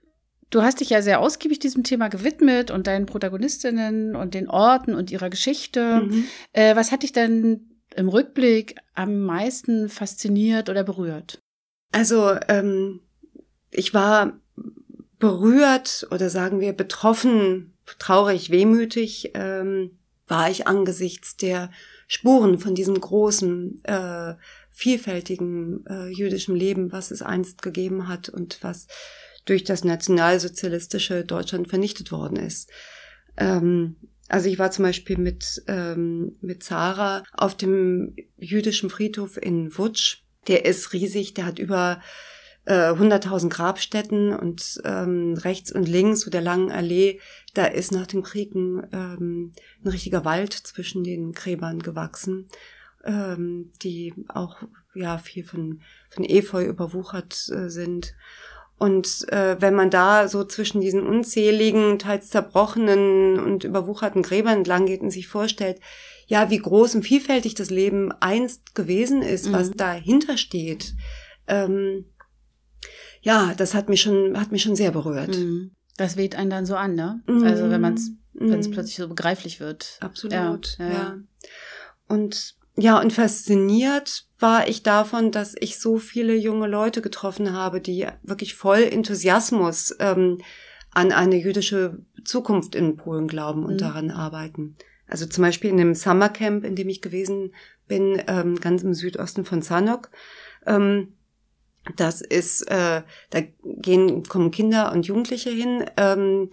Du 0.50 0.62
hast 0.62 0.80
dich 0.80 0.90
ja 0.90 1.02
sehr 1.02 1.20
ausgiebig 1.20 1.58
diesem 1.58 1.82
Thema 1.82 2.08
gewidmet 2.08 2.70
und 2.70 2.86
deinen 2.86 3.06
Protagonistinnen 3.06 4.14
und 4.14 4.34
den 4.34 4.48
Orten 4.48 4.94
und 4.94 5.10
ihrer 5.10 5.30
Geschichte. 5.30 6.02
Mhm. 6.02 6.24
Äh, 6.52 6.76
was 6.76 6.92
hat 6.92 7.02
dich 7.02 7.12
denn 7.12 7.70
im 7.96 8.08
Rückblick 8.08 8.76
am 8.94 9.22
meisten 9.22 9.88
fasziniert 9.88 10.68
oder 10.68 10.84
berührt? 10.84 11.40
Also 11.92 12.36
ähm, 12.48 13.00
ich 13.70 13.94
war 13.94 14.38
berührt 15.18 16.06
oder 16.10 16.28
sagen 16.30 16.60
wir 16.60 16.72
betroffen, 16.72 17.74
traurig, 17.98 18.50
wehmütig 18.50 19.32
ähm, 19.34 19.98
war 20.26 20.50
ich 20.50 20.66
angesichts 20.66 21.36
der 21.36 21.70
Spuren 22.06 22.58
von 22.58 22.74
diesem 22.74 23.00
großen, 23.00 23.82
äh, 23.84 24.34
vielfältigen 24.74 25.86
äh, 25.86 26.08
jüdischen 26.08 26.56
Leben, 26.56 26.90
was 26.90 27.12
es 27.12 27.22
einst 27.22 27.62
gegeben 27.62 28.08
hat 28.08 28.28
und 28.28 28.58
was 28.62 28.88
durch 29.44 29.62
das 29.62 29.84
nationalsozialistische 29.84 31.24
Deutschland 31.24 31.68
vernichtet 31.68 32.10
worden 32.10 32.36
ist. 32.36 32.70
Ähm, 33.36 33.96
also 34.28 34.48
ich 34.48 34.58
war 34.58 34.72
zum 34.72 34.84
Beispiel 34.84 35.16
mit, 35.16 35.62
ähm, 35.68 36.36
mit 36.40 36.64
Sarah 36.64 37.22
auf 37.32 37.56
dem 37.56 38.16
jüdischen 38.36 38.90
Friedhof 38.90 39.36
in 39.40 39.76
Wutsch. 39.78 40.22
Der 40.48 40.64
ist 40.64 40.92
riesig, 40.92 41.34
der 41.34 41.46
hat 41.46 41.58
über 41.60 42.00
äh, 42.64 42.90
100.000 42.90 43.50
Grabstätten 43.50 44.34
und 44.34 44.80
ähm, 44.84 45.34
rechts 45.34 45.70
und 45.70 45.86
links 45.86 46.22
so 46.22 46.30
der 46.30 46.40
langen 46.40 46.72
Allee, 46.72 47.20
da 47.52 47.66
ist 47.66 47.92
nach 47.92 48.06
dem 48.06 48.22
Krieg 48.22 48.54
ein, 48.54 48.86
ähm, 48.92 49.52
ein 49.84 49.88
richtiger 49.88 50.24
Wald 50.24 50.52
zwischen 50.52 51.04
den 51.04 51.32
Gräbern 51.32 51.80
gewachsen, 51.80 52.48
ähm, 53.04 53.72
die 53.82 54.14
auch 54.28 54.56
ja 54.94 55.18
viel 55.18 55.44
von, 55.44 55.80
von 56.10 56.24
Efeu 56.24 56.64
überwuchert 56.64 57.48
äh, 57.50 57.68
sind. 57.68 58.14
Und 58.76 59.28
äh, 59.32 59.56
wenn 59.60 59.74
man 59.74 59.90
da 59.90 60.26
so 60.28 60.44
zwischen 60.44 60.80
diesen 60.80 61.06
unzähligen, 61.06 61.98
teils 61.98 62.30
zerbrochenen 62.30 63.38
und 63.38 63.64
überwucherten 63.64 64.22
Gräbern 64.22 64.58
entlang 64.58 64.86
geht 64.86 65.00
und 65.00 65.10
sich 65.10 65.28
vorstellt, 65.28 65.80
ja, 66.26 66.50
wie 66.50 66.58
groß 66.58 66.96
und 66.96 67.02
vielfältig 67.02 67.54
das 67.54 67.70
Leben 67.70 68.10
einst 68.20 68.74
gewesen 68.74 69.22
ist, 69.22 69.48
mhm. 69.48 69.52
was 69.52 69.70
dahinter 69.70 70.36
steht, 70.36 70.94
ähm, 71.46 72.06
ja, 73.20 73.54
das 73.56 73.74
hat 73.74 73.88
mich 73.88 74.02
schon, 74.02 74.38
hat 74.38 74.52
mich 74.52 74.62
schon 74.62 74.76
sehr 74.76 74.90
berührt. 74.90 75.36
Mhm. 75.36 75.72
Das 75.96 76.16
weht 76.16 76.34
einen 76.34 76.50
dann 76.50 76.66
so 76.66 76.76
an, 76.76 76.94
ne? 76.94 77.22
Mhm. 77.26 77.44
Also 77.44 77.70
wenn 77.70 77.80
man 77.80 77.94
es, 77.94 78.10
wenn 78.32 78.58
es 78.58 78.68
mhm. 78.68 78.72
plötzlich 78.72 78.96
so 78.96 79.08
begreiflich 79.08 79.60
wird. 79.60 79.98
Absolut, 80.00 80.76
ja. 80.78 80.90
ja. 80.90 81.18
Und 82.08 82.56
ja, 82.76 83.00
und 83.00 83.12
fasziniert 83.12 84.26
war 84.38 84.68
ich 84.68 84.82
davon, 84.82 85.30
dass 85.30 85.54
ich 85.58 85.78
so 85.78 85.98
viele 85.98 86.34
junge 86.34 86.66
Leute 86.66 87.02
getroffen 87.02 87.52
habe, 87.52 87.80
die 87.80 88.06
wirklich 88.22 88.54
voll 88.54 88.82
Enthusiasmus 88.82 89.94
ähm, 90.00 90.38
an 90.90 91.12
eine 91.12 91.36
jüdische 91.36 91.98
Zukunft 92.24 92.74
in 92.74 92.96
Polen 92.96 93.28
glauben 93.28 93.64
und 93.64 93.74
mhm. 93.74 93.78
daran 93.78 94.10
arbeiten. 94.10 94.76
Also 95.06 95.26
zum 95.26 95.42
Beispiel 95.42 95.70
in 95.70 95.76
dem 95.76 95.94
Summercamp, 95.94 96.64
in 96.64 96.76
dem 96.76 96.88
ich 96.88 97.02
gewesen 97.02 97.54
bin, 97.86 98.22
ähm, 98.26 98.56
ganz 98.56 98.82
im 98.82 98.94
Südosten 98.94 99.44
von 99.44 99.62
Sanok. 99.62 100.10
Ähm, 100.66 101.14
das 101.96 102.22
ist, 102.22 102.62
äh, 102.70 103.02
da 103.30 103.40
gehen, 103.62 104.22
kommen 104.24 104.50
Kinder 104.50 104.92
und 104.92 105.06
Jugendliche 105.06 105.50
hin, 105.50 105.84
ähm, 105.96 106.50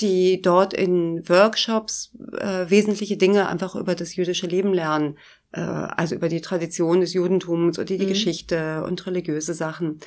die 0.00 0.42
dort 0.42 0.74
in 0.74 1.28
Workshops 1.28 2.16
äh, 2.36 2.68
wesentliche 2.68 3.16
Dinge 3.16 3.48
einfach 3.48 3.76
über 3.76 3.94
das 3.94 4.16
jüdische 4.16 4.48
Leben 4.48 4.74
lernen. 4.74 5.16
Äh, 5.54 5.60
also 5.60 6.14
über 6.14 6.28
die 6.28 6.40
Tradition 6.40 7.00
des 7.00 7.14
Judentums 7.14 7.78
oder 7.78 7.86
die 7.86 7.98
mhm. 7.98 8.08
Geschichte 8.08 8.82
und 8.84 9.06
religiöse 9.06 9.54
Sachen. 9.54 10.00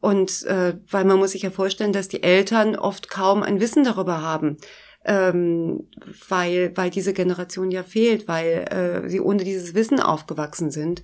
Und 0.00 0.44
äh, 0.44 0.76
weil 0.90 1.04
man 1.04 1.18
muss 1.18 1.32
sich 1.32 1.42
ja 1.42 1.50
vorstellen, 1.50 1.92
dass 1.92 2.08
die 2.08 2.22
Eltern 2.22 2.76
oft 2.76 3.08
kaum 3.08 3.42
ein 3.42 3.60
Wissen 3.60 3.84
darüber 3.84 4.22
haben, 4.22 4.56
ähm, 5.04 5.88
weil, 6.28 6.72
weil 6.76 6.90
diese 6.90 7.12
Generation 7.12 7.70
ja 7.70 7.82
fehlt, 7.82 8.28
weil 8.28 9.04
äh, 9.04 9.08
sie 9.08 9.20
ohne 9.20 9.44
dieses 9.44 9.74
Wissen 9.74 10.00
aufgewachsen 10.00 10.70
sind. 10.70 11.02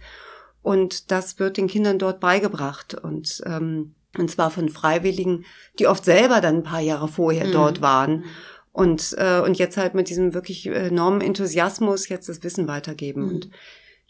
Und 0.63 1.11
das 1.11 1.39
wird 1.39 1.57
den 1.57 1.67
Kindern 1.67 1.99
dort 1.99 2.21
beigebracht. 2.21 2.95
Und, 2.95 3.43
ähm, 3.47 3.95
und 4.17 4.31
zwar 4.31 4.51
von 4.51 4.69
Freiwilligen, 4.69 5.45
die 5.79 5.87
oft 5.87 6.05
selber 6.05 6.41
dann 6.41 6.57
ein 6.57 6.63
paar 6.63 6.81
Jahre 6.81 7.09
vorher 7.09 7.47
mhm. 7.47 7.53
dort 7.53 7.81
waren. 7.81 8.25
Und, 8.73 9.15
äh, 9.19 9.41
und 9.41 9.59
jetzt 9.59 9.77
halt 9.77 9.95
mit 9.95 10.09
diesem 10.09 10.35
wirklich 10.35 10.67
enormen 10.67 11.21
Enthusiasmus 11.21 12.09
jetzt 12.09 12.29
das 12.29 12.43
Wissen 12.43 12.67
weitergeben. 12.67 13.23
Mhm. 13.23 13.29
Und 13.29 13.51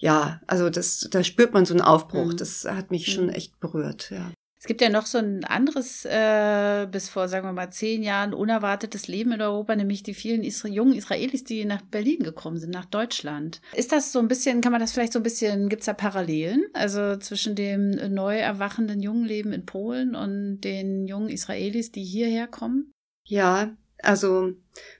ja, 0.04 0.42
also 0.46 0.68
das, 0.68 1.08
da 1.10 1.24
spürt 1.24 1.54
man 1.54 1.64
so 1.64 1.72
einen 1.72 1.80
Aufbruch. 1.80 2.32
Mhm. 2.32 2.36
Das 2.36 2.66
hat 2.66 2.90
mich 2.90 3.10
schon 3.10 3.28
mhm. 3.28 3.32
echt 3.32 3.58
berührt, 3.58 4.10
ja. 4.10 4.30
Es 4.58 4.66
gibt 4.66 4.82
ja 4.82 4.90
noch 4.90 5.06
so 5.06 5.16
ein 5.18 5.44
anderes, 5.44 6.04
äh, 6.06 6.86
bis 6.90 7.08
vor, 7.08 7.28
sagen 7.28 7.46
wir 7.46 7.52
mal, 7.52 7.70
zehn 7.70 8.02
Jahren 8.02 8.32
unerwartetes 8.34 9.08
Leben 9.08 9.32
in 9.32 9.40
Europa, 9.40 9.76
nämlich 9.76 10.02
die 10.02 10.14
vielen 10.14 10.42
Isra 10.42 10.68
jungen 10.68 10.94
Israelis, 10.94 11.44
die 11.44 11.64
nach 11.64 11.82
Berlin 11.82 12.22
gekommen 12.22 12.58
sind, 12.58 12.72
nach 12.72 12.84
Deutschland. 12.84 13.62
Ist 13.74 13.92
das 13.92 14.12
so 14.12 14.18
ein 14.18 14.28
bisschen, 14.28 14.60
kann 14.60 14.72
man 14.72 14.80
das 14.80 14.92
vielleicht 14.92 15.12
so 15.14 15.18
ein 15.18 15.22
bisschen, 15.22 15.68
gibt 15.70 15.80
es 15.80 15.86
da 15.86 15.94
Parallelen? 15.94 16.64
Also 16.74 17.16
zwischen 17.16 17.54
dem 17.54 17.90
neu 18.12 18.38
erwachenden 18.38 19.00
jungen 19.00 19.24
Leben 19.24 19.52
in 19.52 19.66
Polen 19.66 20.14
und 20.14 20.60
den 20.60 21.06
jungen 21.06 21.28
Israelis, 21.28 21.92
die 21.92 22.04
hierher 22.04 22.46
kommen? 22.46 22.90
Ja, 23.26 23.74
Also 24.04 24.52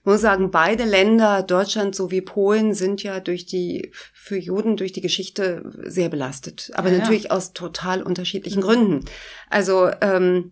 muss 0.03 0.21
sagen, 0.21 0.51
beide 0.51 0.85
Länder, 0.85 1.43
Deutschland 1.43 1.95
sowie 1.95 2.21
Polen, 2.21 2.73
sind 2.73 3.03
ja 3.03 3.19
durch 3.19 3.45
die 3.45 3.91
für 4.13 4.37
Juden 4.37 4.77
durch 4.77 4.93
die 4.93 5.01
Geschichte 5.01 5.63
sehr 5.83 6.09
belastet, 6.09 6.71
aber 6.73 6.91
ja, 6.91 6.99
natürlich 6.99 7.25
ja. 7.25 7.31
aus 7.31 7.53
total 7.53 8.01
unterschiedlichen 8.01 8.61
Gründen. 8.61 9.05
Also 9.49 9.89
ähm, 10.01 10.51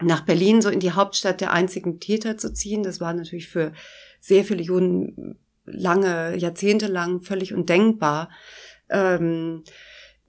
nach 0.00 0.24
Berlin 0.24 0.60
so 0.60 0.68
in 0.68 0.80
die 0.80 0.92
Hauptstadt 0.92 1.40
der 1.40 1.52
einzigen 1.52 2.00
Täter 2.00 2.36
zu 2.36 2.52
ziehen, 2.52 2.82
das 2.82 3.00
war 3.00 3.14
natürlich 3.14 3.48
für 3.48 3.72
sehr 4.20 4.44
viele 4.44 4.62
Juden 4.62 5.38
lange, 5.64 6.36
jahrzehntelang 6.36 7.20
völlig 7.20 7.54
undenkbar. 7.54 8.30
Ähm, 8.88 9.64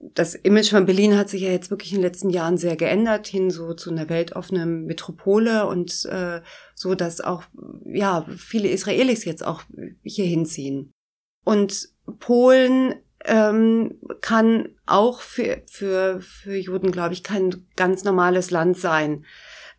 das 0.00 0.34
Image 0.34 0.70
von 0.70 0.86
Berlin 0.86 1.16
hat 1.16 1.28
sich 1.28 1.42
ja 1.42 1.50
jetzt 1.50 1.70
wirklich 1.70 1.92
in 1.92 1.98
den 1.98 2.04
letzten 2.04 2.30
Jahren 2.30 2.56
sehr 2.56 2.76
geändert, 2.76 3.26
hin 3.26 3.50
so 3.50 3.74
zu 3.74 3.90
einer 3.90 4.08
weltoffenen 4.08 4.84
Metropole 4.84 5.66
und 5.66 6.04
äh, 6.06 6.40
so, 6.74 6.94
dass 6.94 7.20
auch 7.20 7.44
ja 7.84 8.24
viele 8.36 8.68
Israelis 8.68 9.24
jetzt 9.24 9.44
auch 9.44 9.62
hier 10.02 10.26
hinziehen. 10.26 10.92
Und 11.44 11.88
Polen 12.20 12.94
ähm, 13.24 13.98
kann 14.20 14.68
auch 14.86 15.20
für, 15.20 15.62
für, 15.68 16.20
für 16.20 16.56
Juden, 16.56 16.92
glaube 16.92 17.14
ich, 17.14 17.24
kein 17.24 17.66
ganz 17.74 18.04
normales 18.04 18.50
Land 18.50 18.78
sein. 18.78 19.24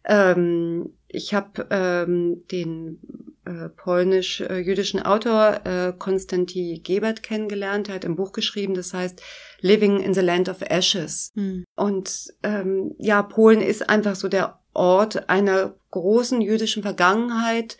Ähm, 0.04 0.98
ich 1.08 1.34
habe 1.34 1.68
ähm, 1.70 2.46
den 2.52 3.29
äh, 3.50 3.70
polnisch-jüdischen 3.70 5.02
Autor 5.02 5.66
äh, 5.66 5.94
Konstantin 5.98 6.84
Gebert 6.84 7.24
kennengelernt. 7.24 7.90
Er 7.90 7.96
hat 7.96 8.06
ein 8.06 8.16
Buch 8.16 8.32
geschrieben, 8.32 8.76
das 8.76 8.94
heißt 8.94 9.24
Living 9.62 10.00
in 10.00 10.14
the 10.14 10.22
Land 10.22 10.50
of 10.50 10.62
Ashes. 10.62 11.32
Mhm. 11.34 11.66
Und 11.76 12.28
ähm, 12.44 12.94
ja, 13.00 13.24
Polen 13.24 13.62
ist 13.62 13.90
einfach 13.90 14.16
so 14.16 14.28
der 14.28 14.60
Ort 14.74 15.30
einer 15.30 15.74
großen 15.90 16.42
jüdischen 16.42 16.84
Vergangenheit, 16.84 17.80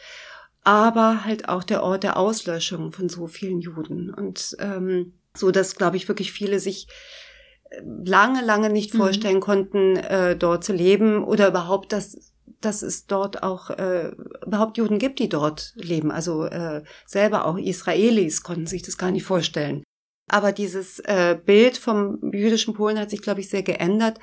aber 0.64 1.24
halt 1.24 1.48
auch 1.48 1.64
der 1.64 1.84
Ort 1.84 2.02
der 2.02 2.18
Auslöschung 2.18 2.92
von 2.92 3.08
so 3.08 3.28
vielen 3.28 3.62
Juden. 3.62 4.12
Und 4.12 4.58
ähm, 4.60 5.14
so, 5.36 5.52
dass, 5.52 5.76
glaube 5.76 5.98
ich, 5.98 6.08
wirklich 6.08 6.32
viele 6.32 6.60
sich 6.60 6.88
äh, 7.70 7.82
lange, 8.04 8.44
lange 8.44 8.72
nicht 8.72 8.96
mhm. 8.96 8.98
vorstellen 8.98 9.40
konnten, 9.40 9.98
äh, 9.98 10.36
dort 10.36 10.64
zu 10.64 10.74
leben 10.74 11.24
oder 11.24 11.48
überhaupt, 11.48 11.94
dass 11.94 12.34
dass 12.62 12.82
es 12.82 13.06
dort 13.06 13.44
auch 13.44 13.70
äh, 13.70 14.12
überhaupt 14.46 14.78
Juden 14.78 15.00
gibt, 15.00 15.20
die 15.20 15.30
dort 15.30 15.74
leben. 15.76 16.12
Also 16.12 16.46
äh, 16.46 16.84
selber 17.06 17.46
auch 17.46 17.58
Israelis 17.58 18.44
konnten 18.44 18.68
sich 18.68 18.82
das 18.82 18.98
gar 18.98 19.12
nicht 19.12 19.24
vorstellen. 19.24 19.84
Aber 20.28 20.52
dieses 20.52 21.00
äh, 21.00 21.38
Bild 21.44 21.78
vom 21.78 22.32
jüdischen 22.32 22.74
Polen 22.74 23.00
hat 23.00 23.10
sich, 23.10 23.22
glaube 23.22 23.40
ich, 23.40 23.50
sehr 23.50 23.64
geändert, 23.64 24.20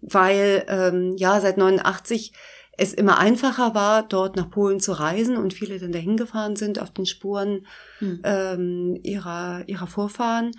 weil 0.00 0.64
ähm, 0.68 1.14
ja 1.16 1.40
seit 1.40 1.56
89 1.56 2.32
es 2.78 2.92
immer 2.92 3.18
einfacher 3.18 3.74
war, 3.74 4.06
dort 4.06 4.36
nach 4.36 4.50
Polen 4.50 4.80
zu 4.80 4.92
reisen 4.92 5.36
und 5.36 5.54
viele 5.54 5.78
dann 5.78 5.92
dahin 5.92 6.16
gefahren 6.16 6.56
sind 6.56 6.78
auf 6.78 6.90
den 6.90 7.06
Spuren 7.06 7.66
hm. 7.98 8.20
ähm, 8.24 9.00
ihrer, 9.02 9.64
ihrer 9.66 9.86
Vorfahren 9.86 10.52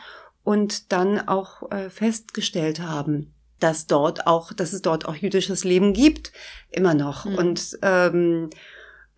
und 0.44 0.92
dann 0.92 1.28
auch 1.28 1.70
äh, 1.72 1.90
festgestellt 1.90 2.80
haben, 2.82 3.34
dass 3.60 3.88
dort 3.88 4.28
auch, 4.28 4.54
dass 4.54 4.74
es 4.74 4.82
dort 4.82 5.08
auch 5.08 5.16
jüdisches 5.16 5.64
Leben 5.64 5.94
gibt, 5.94 6.32
immer 6.70 6.94
noch. 6.94 7.26
Mhm. 7.26 7.36
Und 7.36 7.78
ähm, 7.82 8.50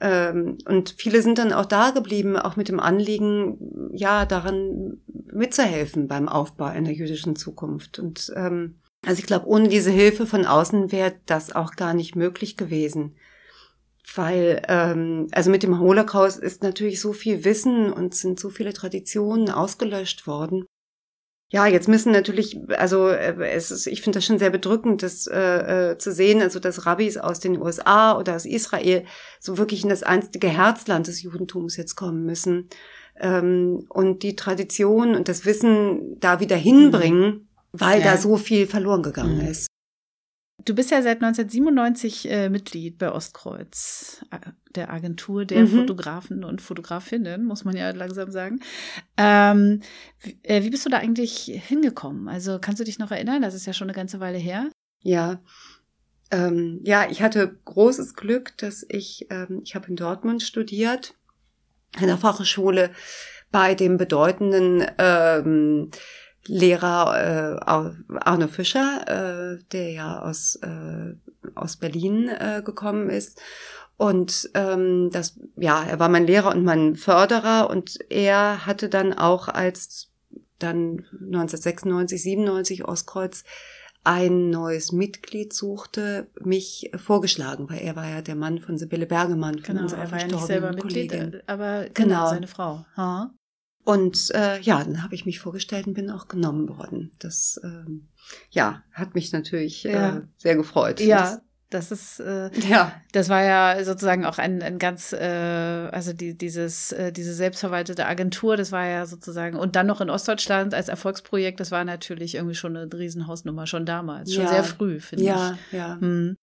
ähm, 0.02 0.58
und 0.66 0.96
viele 0.98 1.22
sind 1.22 1.38
dann 1.40 1.52
auch 1.52 1.66
da 1.66 1.92
geblieben, 1.92 2.38
auch 2.38 2.56
mit 2.56 2.70
dem 2.70 2.80
Anliegen, 2.80 3.92
ja, 3.94 4.26
daran 4.26 5.02
mitzuhelfen 5.32 6.08
beim 6.08 6.30
Aufbau 6.30 6.66
einer 6.66 6.92
jüdischen 6.92 7.36
Zukunft. 7.36 8.00
Und 8.00 8.32
ähm, 8.36 8.80
also 9.06 9.20
ich 9.20 9.26
glaube, 9.26 9.48
ohne 9.48 9.68
diese 9.68 9.92
Hilfe 9.92 10.26
von 10.26 10.46
außen 10.46 10.92
wäre 10.92 11.16
das 11.26 11.54
auch 11.54 11.76
gar 11.76 11.94
nicht 11.94 12.16
möglich 12.16 12.58
gewesen. 12.58 13.16
Weil, 14.16 14.64
ähm, 14.68 15.28
also 15.32 15.52
mit 15.52 15.64
dem 15.64 15.80
Holocaust 15.80 16.40
ist 16.40 16.64
natürlich 16.64 17.00
so 17.00 17.14
viel 17.14 17.44
Wissen 17.44 17.94
und 17.94 18.16
sind 18.16 18.40
so 18.40 18.50
viele 18.50 18.74
Traditionen 18.74 19.50
ausgelöscht 19.50 20.26
worden. 20.26 20.66
Ja, 21.52 21.66
jetzt 21.66 21.88
müssen 21.88 22.12
natürlich, 22.12 22.60
also 22.78 23.08
äh, 23.08 23.34
es 23.50 23.72
ist, 23.72 23.88
ich 23.88 24.02
finde 24.02 24.18
das 24.18 24.26
schon 24.26 24.38
sehr 24.38 24.52
bedrückend, 24.52 25.02
das 25.02 25.26
äh, 25.26 25.92
äh, 25.92 25.98
zu 25.98 26.12
sehen, 26.12 26.42
also 26.42 26.60
dass 26.60 26.86
Rabbis 26.86 27.18
aus 27.18 27.40
den 27.40 27.60
USA 27.60 28.18
oder 28.18 28.36
aus 28.36 28.46
Israel 28.46 29.04
so 29.40 29.58
wirklich 29.58 29.82
in 29.82 29.90
das 29.90 30.04
einstige 30.04 30.48
Herzland 30.48 31.08
des 31.08 31.24
Judentums 31.24 31.76
jetzt 31.76 31.96
kommen 31.96 32.24
müssen 32.24 32.70
ähm, 33.20 33.88
und 33.90 34.22
die 34.22 34.36
Tradition 34.36 35.16
und 35.16 35.28
das 35.28 35.44
Wissen 35.46 36.20
da 36.20 36.40
wieder 36.40 36.56
hinbringen, 36.56 37.24
mhm. 37.24 37.48
weil 37.72 38.02
ja. 38.02 38.12
da 38.12 38.18
so 38.18 38.38
viel 38.38 38.68
verloren 38.68 39.02
gegangen 39.02 39.42
mhm. 39.42 39.48
ist. 39.48 39.69
Du 40.66 40.76
bist 40.76 40.92
ja 40.92 41.02
seit 41.02 41.24
1997 41.24 42.30
äh, 42.30 42.50
Mitglied 42.50 42.98
bei 42.98 43.12
Ostkreuz, 43.12 44.26
äh, 44.32 44.40
der 44.76 44.92
Agentur 44.92 45.46
der 45.46 45.62
mhm. 45.62 45.68
Fotografen 45.68 46.44
und 46.44 46.62
Fotografinnen, 46.62 47.46
muss 47.46 47.66
man 47.66 47.76
ja 47.76 47.92
langsam 47.92 48.32
sagen. 48.32 48.60
Ähm, 49.18 49.82
wie, 50.20 50.38
äh, 50.44 50.64
wie 50.64 50.70
bist 50.70 50.86
du 50.86 50.90
da 50.90 50.98
eigentlich 50.98 51.46
hingekommen? 51.68 52.28
Also 52.28 52.60
kannst 52.60 52.80
du 52.80 52.84
dich 52.84 53.00
noch 53.00 53.12
erinnern? 53.12 53.42
Das 53.42 53.54
ist 53.54 53.66
ja 53.66 53.74
schon 53.74 53.88
eine 53.88 53.96
ganze 53.96 54.20
Weile 54.20 54.38
her. 54.38 54.70
Ja, 55.02 55.42
ähm, 56.32 56.82
ja, 56.84 57.10
ich 57.10 57.22
hatte 57.22 57.58
großes 57.66 58.14
Glück, 58.14 58.58
dass 58.58 58.86
ich, 58.88 59.28
ähm, 59.30 59.62
ich 59.64 59.76
habe 59.76 59.88
in 59.88 59.96
Dortmund 59.96 60.44
studiert, 60.44 61.16
in 62.00 62.08
der 62.08 62.18
Fachhochschule 62.18 62.92
bei 63.52 63.74
dem 63.74 63.98
bedeutenden 63.98 64.86
ähm, 65.00 65.90
Lehrer 66.50 67.60
äh, 67.62 68.16
Arne 68.20 68.48
Fischer, 68.48 69.06
äh, 69.08 69.64
der 69.72 69.92
ja 69.92 70.22
aus, 70.22 70.56
äh, 70.58 71.14
aus 71.56 71.78
Berlin 71.78 72.28
äh, 72.28 72.62
gekommen 72.64 73.10
ist. 73.10 73.40
Und 73.98 74.50
ähm, 74.56 75.10
das, 75.12 75.40
ja, 75.58 75.84
er 75.84 76.00
war 76.00 76.10
mein 76.10 76.26
Lehrer 76.26 76.52
und 76.52 76.64
mein 76.64 76.96
Förderer 76.96 77.70
und 77.70 78.00
er 78.10 78.66
hatte 78.66 78.90
dann 78.90 79.14
auch 79.14 79.48
als 79.48 80.10
dann 80.58 81.06
1996, 81.12 82.22
97 82.24 82.86
Ostkreuz 82.86 83.44
ein 84.04 84.50
neues 84.50 84.92
Mitglied 84.92 85.54
suchte, 85.54 86.28
mich 86.40 86.90
vorgeschlagen, 86.96 87.70
weil 87.70 87.80
er 87.82 87.96
war 87.96 88.08
ja 88.08 88.22
der 88.22 88.36
Mann 88.36 88.60
von 88.60 88.78
Sibylle 88.78 89.06
Bergemann, 89.06 89.60
von 89.60 89.64
genau, 89.64 89.82
unserer 89.84 90.02
er 90.02 90.12
war 90.12 90.20
ja 90.20 90.28
nicht 90.28 90.46
selber 90.46 90.72
Mitglied, 90.72 91.44
aber 91.48 91.84
genau, 91.94 91.94
genau, 91.94 92.30
seine 92.30 92.48
Frau. 92.48 92.86
Ha? 92.96 93.32
Und 93.90 94.30
äh, 94.36 94.60
ja, 94.62 94.84
dann 94.84 95.02
habe 95.04 95.16
ich 95.16 95.26
mich 95.26 95.40
vorgestellt 95.40 95.88
und 95.88 95.96
bin 95.96 96.12
auch 96.12 96.28
genommen 96.28 96.70
worden. 96.70 97.12
Das 97.18 97.60
ähm, 97.64 98.08
ja 98.52 98.84
hat 98.94 99.16
mich 99.16 99.32
natürlich 99.32 99.82
ja. 99.82 100.18
äh, 100.18 100.22
sehr 100.38 100.56
gefreut. 100.56 101.00
Ja, 101.00 101.42
das 101.72 101.92
ist 101.92 102.20
äh, 102.20 102.52
ja, 102.70 102.94
das 103.14 103.30
war 103.30 103.44
ja 103.44 103.84
sozusagen 103.84 104.26
auch 104.26 104.38
ein, 104.38 104.62
ein 104.62 104.78
ganz, 104.78 105.12
äh, 105.12 105.18
also 105.18 106.14
die, 106.14 106.38
dieses, 106.38 106.92
äh, 106.92 107.12
diese 107.12 107.34
selbstverwaltete 107.34 108.06
Agentur, 108.06 108.58
das 108.58 108.72
war 108.72 108.86
ja 108.86 109.08
sozusagen 109.08 109.58
und 109.58 109.76
dann 109.76 109.88
noch 109.88 110.02
in 110.02 110.12
Ostdeutschland 110.12 110.76
als 110.76 110.88
Erfolgsprojekt, 110.88 111.60
das 111.60 111.72
war 111.72 111.84
natürlich 111.84 112.36
irgendwie 112.36 112.56
schon 112.56 112.78
eine 112.78 112.94
Riesenhausnummer 112.94 113.66
schon 113.66 113.88
damals, 113.88 114.32
schon 114.32 114.44
ja. 114.44 114.50
sehr 114.50 114.64
früh, 114.66 115.00
finde 115.00 115.26
ja, 115.26 115.58
ich. 115.66 115.74
Ja, 115.74 115.80
ja. 115.80 116.00
Hm. 116.00 116.38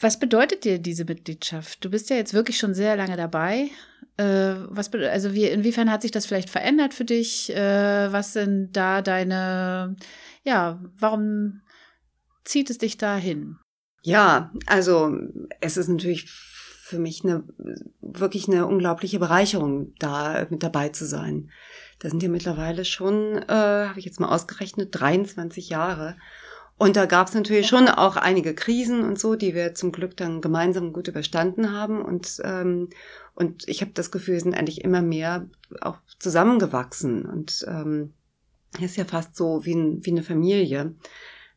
Was 0.00 0.18
bedeutet 0.18 0.64
dir 0.64 0.78
diese 0.78 1.04
Mitgliedschaft? 1.04 1.84
Du 1.84 1.90
bist 1.90 2.08
ja 2.10 2.16
jetzt 2.16 2.34
wirklich 2.34 2.58
schon 2.58 2.74
sehr 2.74 2.96
lange 2.96 3.16
dabei. 3.16 3.70
Äh, 4.16 4.54
was, 4.68 4.92
also 4.92 5.34
wie, 5.34 5.46
inwiefern 5.46 5.90
hat 5.90 6.02
sich 6.02 6.12
das 6.12 6.26
vielleicht 6.26 6.50
verändert 6.50 6.94
für 6.94 7.04
dich? 7.04 7.54
Äh, 7.54 8.12
was 8.12 8.32
sind 8.32 8.72
da 8.72 9.02
deine, 9.02 9.96
ja, 10.44 10.80
warum 10.98 11.62
zieht 12.44 12.70
es 12.70 12.78
dich 12.78 12.96
dahin? 12.96 13.56
Ja, 14.02 14.52
also 14.66 15.16
es 15.60 15.76
ist 15.76 15.88
natürlich 15.88 16.30
für 16.30 16.98
mich 16.98 17.22
eine 17.22 17.44
wirklich 18.00 18.48
eine 18.48 18.66
unglaubliche 18.66 19.18
Bereicherung, 19.18 19.92
da 19.98 20.46
mit 20.48 20.62
dabei 20.62 20.88
zu 20.88 21.06
sein. 21.06 21.50
Da 21.98 22.08
sind 22.08 22.22
ja 22.22 22.28
mittlerweile 22.28 22.84
schon, 22.84 23.36
äh, 23.36 23.88
habe 23.88 23.98
ich 23.98 24.04
jetzt 24.04 24.20
mal 24.20 24.34
ausgerechnet, 24.34 24.88
23 24.92 25.68
Jahre. 25.68 26.16
Und 26.78 26.96
da 26.96 27.06
gab 27.06 27.26
es 27.26 27.34
natürlich 27.34 27.66
schon 27.66 27.88
auch 27.88 28.16
einige 28.16 28.54
Krisen 28.54 29.02
und 29.02 29.18
so, 29.18 29.34
die 29.34 29.54
wir 29.54 29.74
zum 29.74 29.90
Glück 29.90 30.16
dann 30.16 30.40
gemeinsam 30.40 30.92
gut 30.92 31.08
überstanden 31.08 31.72
haben. 31.72 32.00
Und, 32.00 32.40
ähm, 32.44 32.88
und 33.34 33.68
ich 33.68 33.80
habe 33.80 33.90
das 33.94 34.12
Gefühl, 34.12 34.34
wir 34.34 34.40
sind 34.40 34.54
eigentlich 34.54 34.84
immer 34.84 35.02
mehr 35.02 35.48
auch 35.80 35.98
zusammengewachsen. 36.20 37.26
Und 37.26 37.66
ähm, 37.68 38.14
ist 38.80 38.96
ja 38.96 39.04
fast 39.04 39.34
so 39.34 39.64
wie, 39.64 39.74
ein, 39.74 40.04
wie 40.04 40.12
eine 40.12 40.22
Familie. 40.22 40.94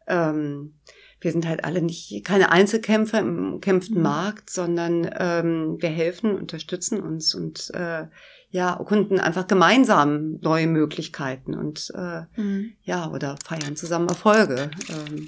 Ähm, 0.08 0.74
wir 1.20 1.32
sind 1.32 1.48
halt 1.48 1.64
alle 1.64 1.84
nicht 1.84 2.26
keine 2.26 2.52
Einzelkämpfer 2.52 3.20
im 3.20 3.62
kämpften 3.62 3.98
mhm. 3.98 4.04
Markt, 4.04 4.50
sondern 4.50 5.08
ähm, 5.18 5.78
wir 5.80 5.90
helfen, 5.90 6.36
unterstützen 6.36 7.00
uns 7.00 7.36
und 7.36 7.70
äh, 7.76 8.08
ja, 8.52 8.74
erkunden 8.74 9.20
einfach 9.20 9.48
gemeinsam 9.48 10.40
neue 10.42 10.68
Möglichkeiten 10.68 11.56
und 11.56 11.92
äh, 11.96 12.24
mhm. 12.36 12.74
ja, 12.84 13.10
oder 13.10 13.38
feiern 13.44 13.76
zusammen 13.76 14.10
Erfolge. 14.10 14.70
Ähm. 14.90 15.28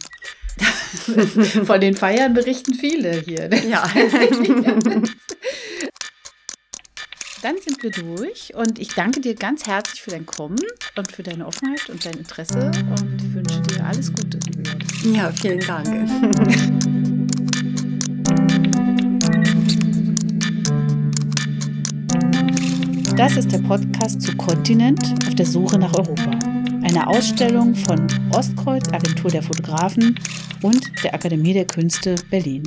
Von 1.65 1.81
den 1.81 1.95
Feiern 1.95 2.33
berichten 2.33 2.75
viele 2.75 3.13
hier. 3.13 3.47
Ne? 3.47 3.62
Ja. 3.69 3.83
Dann 7.41 7.57
sind 7.57 7.81
wir 7.83 7.91
durch 7.91 8.53
und 8.55 8.79
ich 8.79 8.95
danke 8.95 9.19
dir 9.19 9.36
ganz 9.36 9.65
herzlich 9.67 10.01
für 10.01 10.12
dein 10.12 10.25
Kommen 10.25 10.62
und 10.95 11.12
für 11.12 11.23
deine 11.23 11.45
Offenheit 11.45 11.89
und 11.89 12.05
dein 12.05 12.13
Interesse 12.13 12.71
und 12.89 13.33
wünsche 13.33 13.62
dir 13.63 13.83
alles 13.83 14.13
Gute. 14.13 14.39
Ja, 15.03 15.29
vielen 15.31 15.59
Dank. 15.59 16.71
Das 23.15 23.38
ist 23.38 23.52
der 23.52 23.60
Podcast 23.60 24.23
zu 24.23 24.36
Kontinent 24.38 25.13
auf 25.28 25.36
der 25.36 25.45
Suche 25.45 25.78
nach 25.78 25.93
Europa. 25.93 26.32
Eine 26.84 27.06
Ausstellung 27.08 27.76
von 27.76 28.08
Ostkreuz, 28.32 28.88
Agentur 28.91 29.30
der 29.30 29.43
Fotografen 29.43 30.19
und 30.63 30.91
der 31.04 31.13
Akademie 31.13 31.54
der 31.54 31.65
Künste 31.65 32.15
Berlin. 32.32 32.63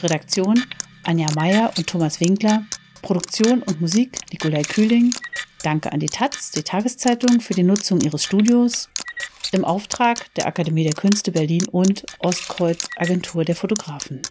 Redaktion 0.00 0.62
Anja 1.02 1.26
Meyer 1.34 1.70
und 1.76 1.86
Thomas 1.86 2.18
Winkler. 2.20 2.64
Produktion 3.02 3.62
und 3.62 3.82
Musik 3.82 4.18
Nikolai 4.32 4.62
Kühling. 4.62 5.14
Danke 5.62 5.92
an 5.92 6.00
die 6.00 6.06
Taz, 6.06 6.50
die 6.52 6.62
Tageszeitung, 6.62 7.40
für 7.40 7.52
die 7.52 7.62
Nutzung 7.62 8.00
ihres 8.00 8.24
Studios 8.24 8.88
im 9.52 9.66
Auftrag 9.66 10.32
der 10.34 10.46
Akademie 10.46 10.84
der 10.84 10.94
Künste 10.94 11.30
Berlin 11.30 11.66
und 11.70 12.06
Ostkreuz 12.20 12.88
Agentur 12.96 13.44
der 13.44 13.54
Fotografen. 13.54 14.22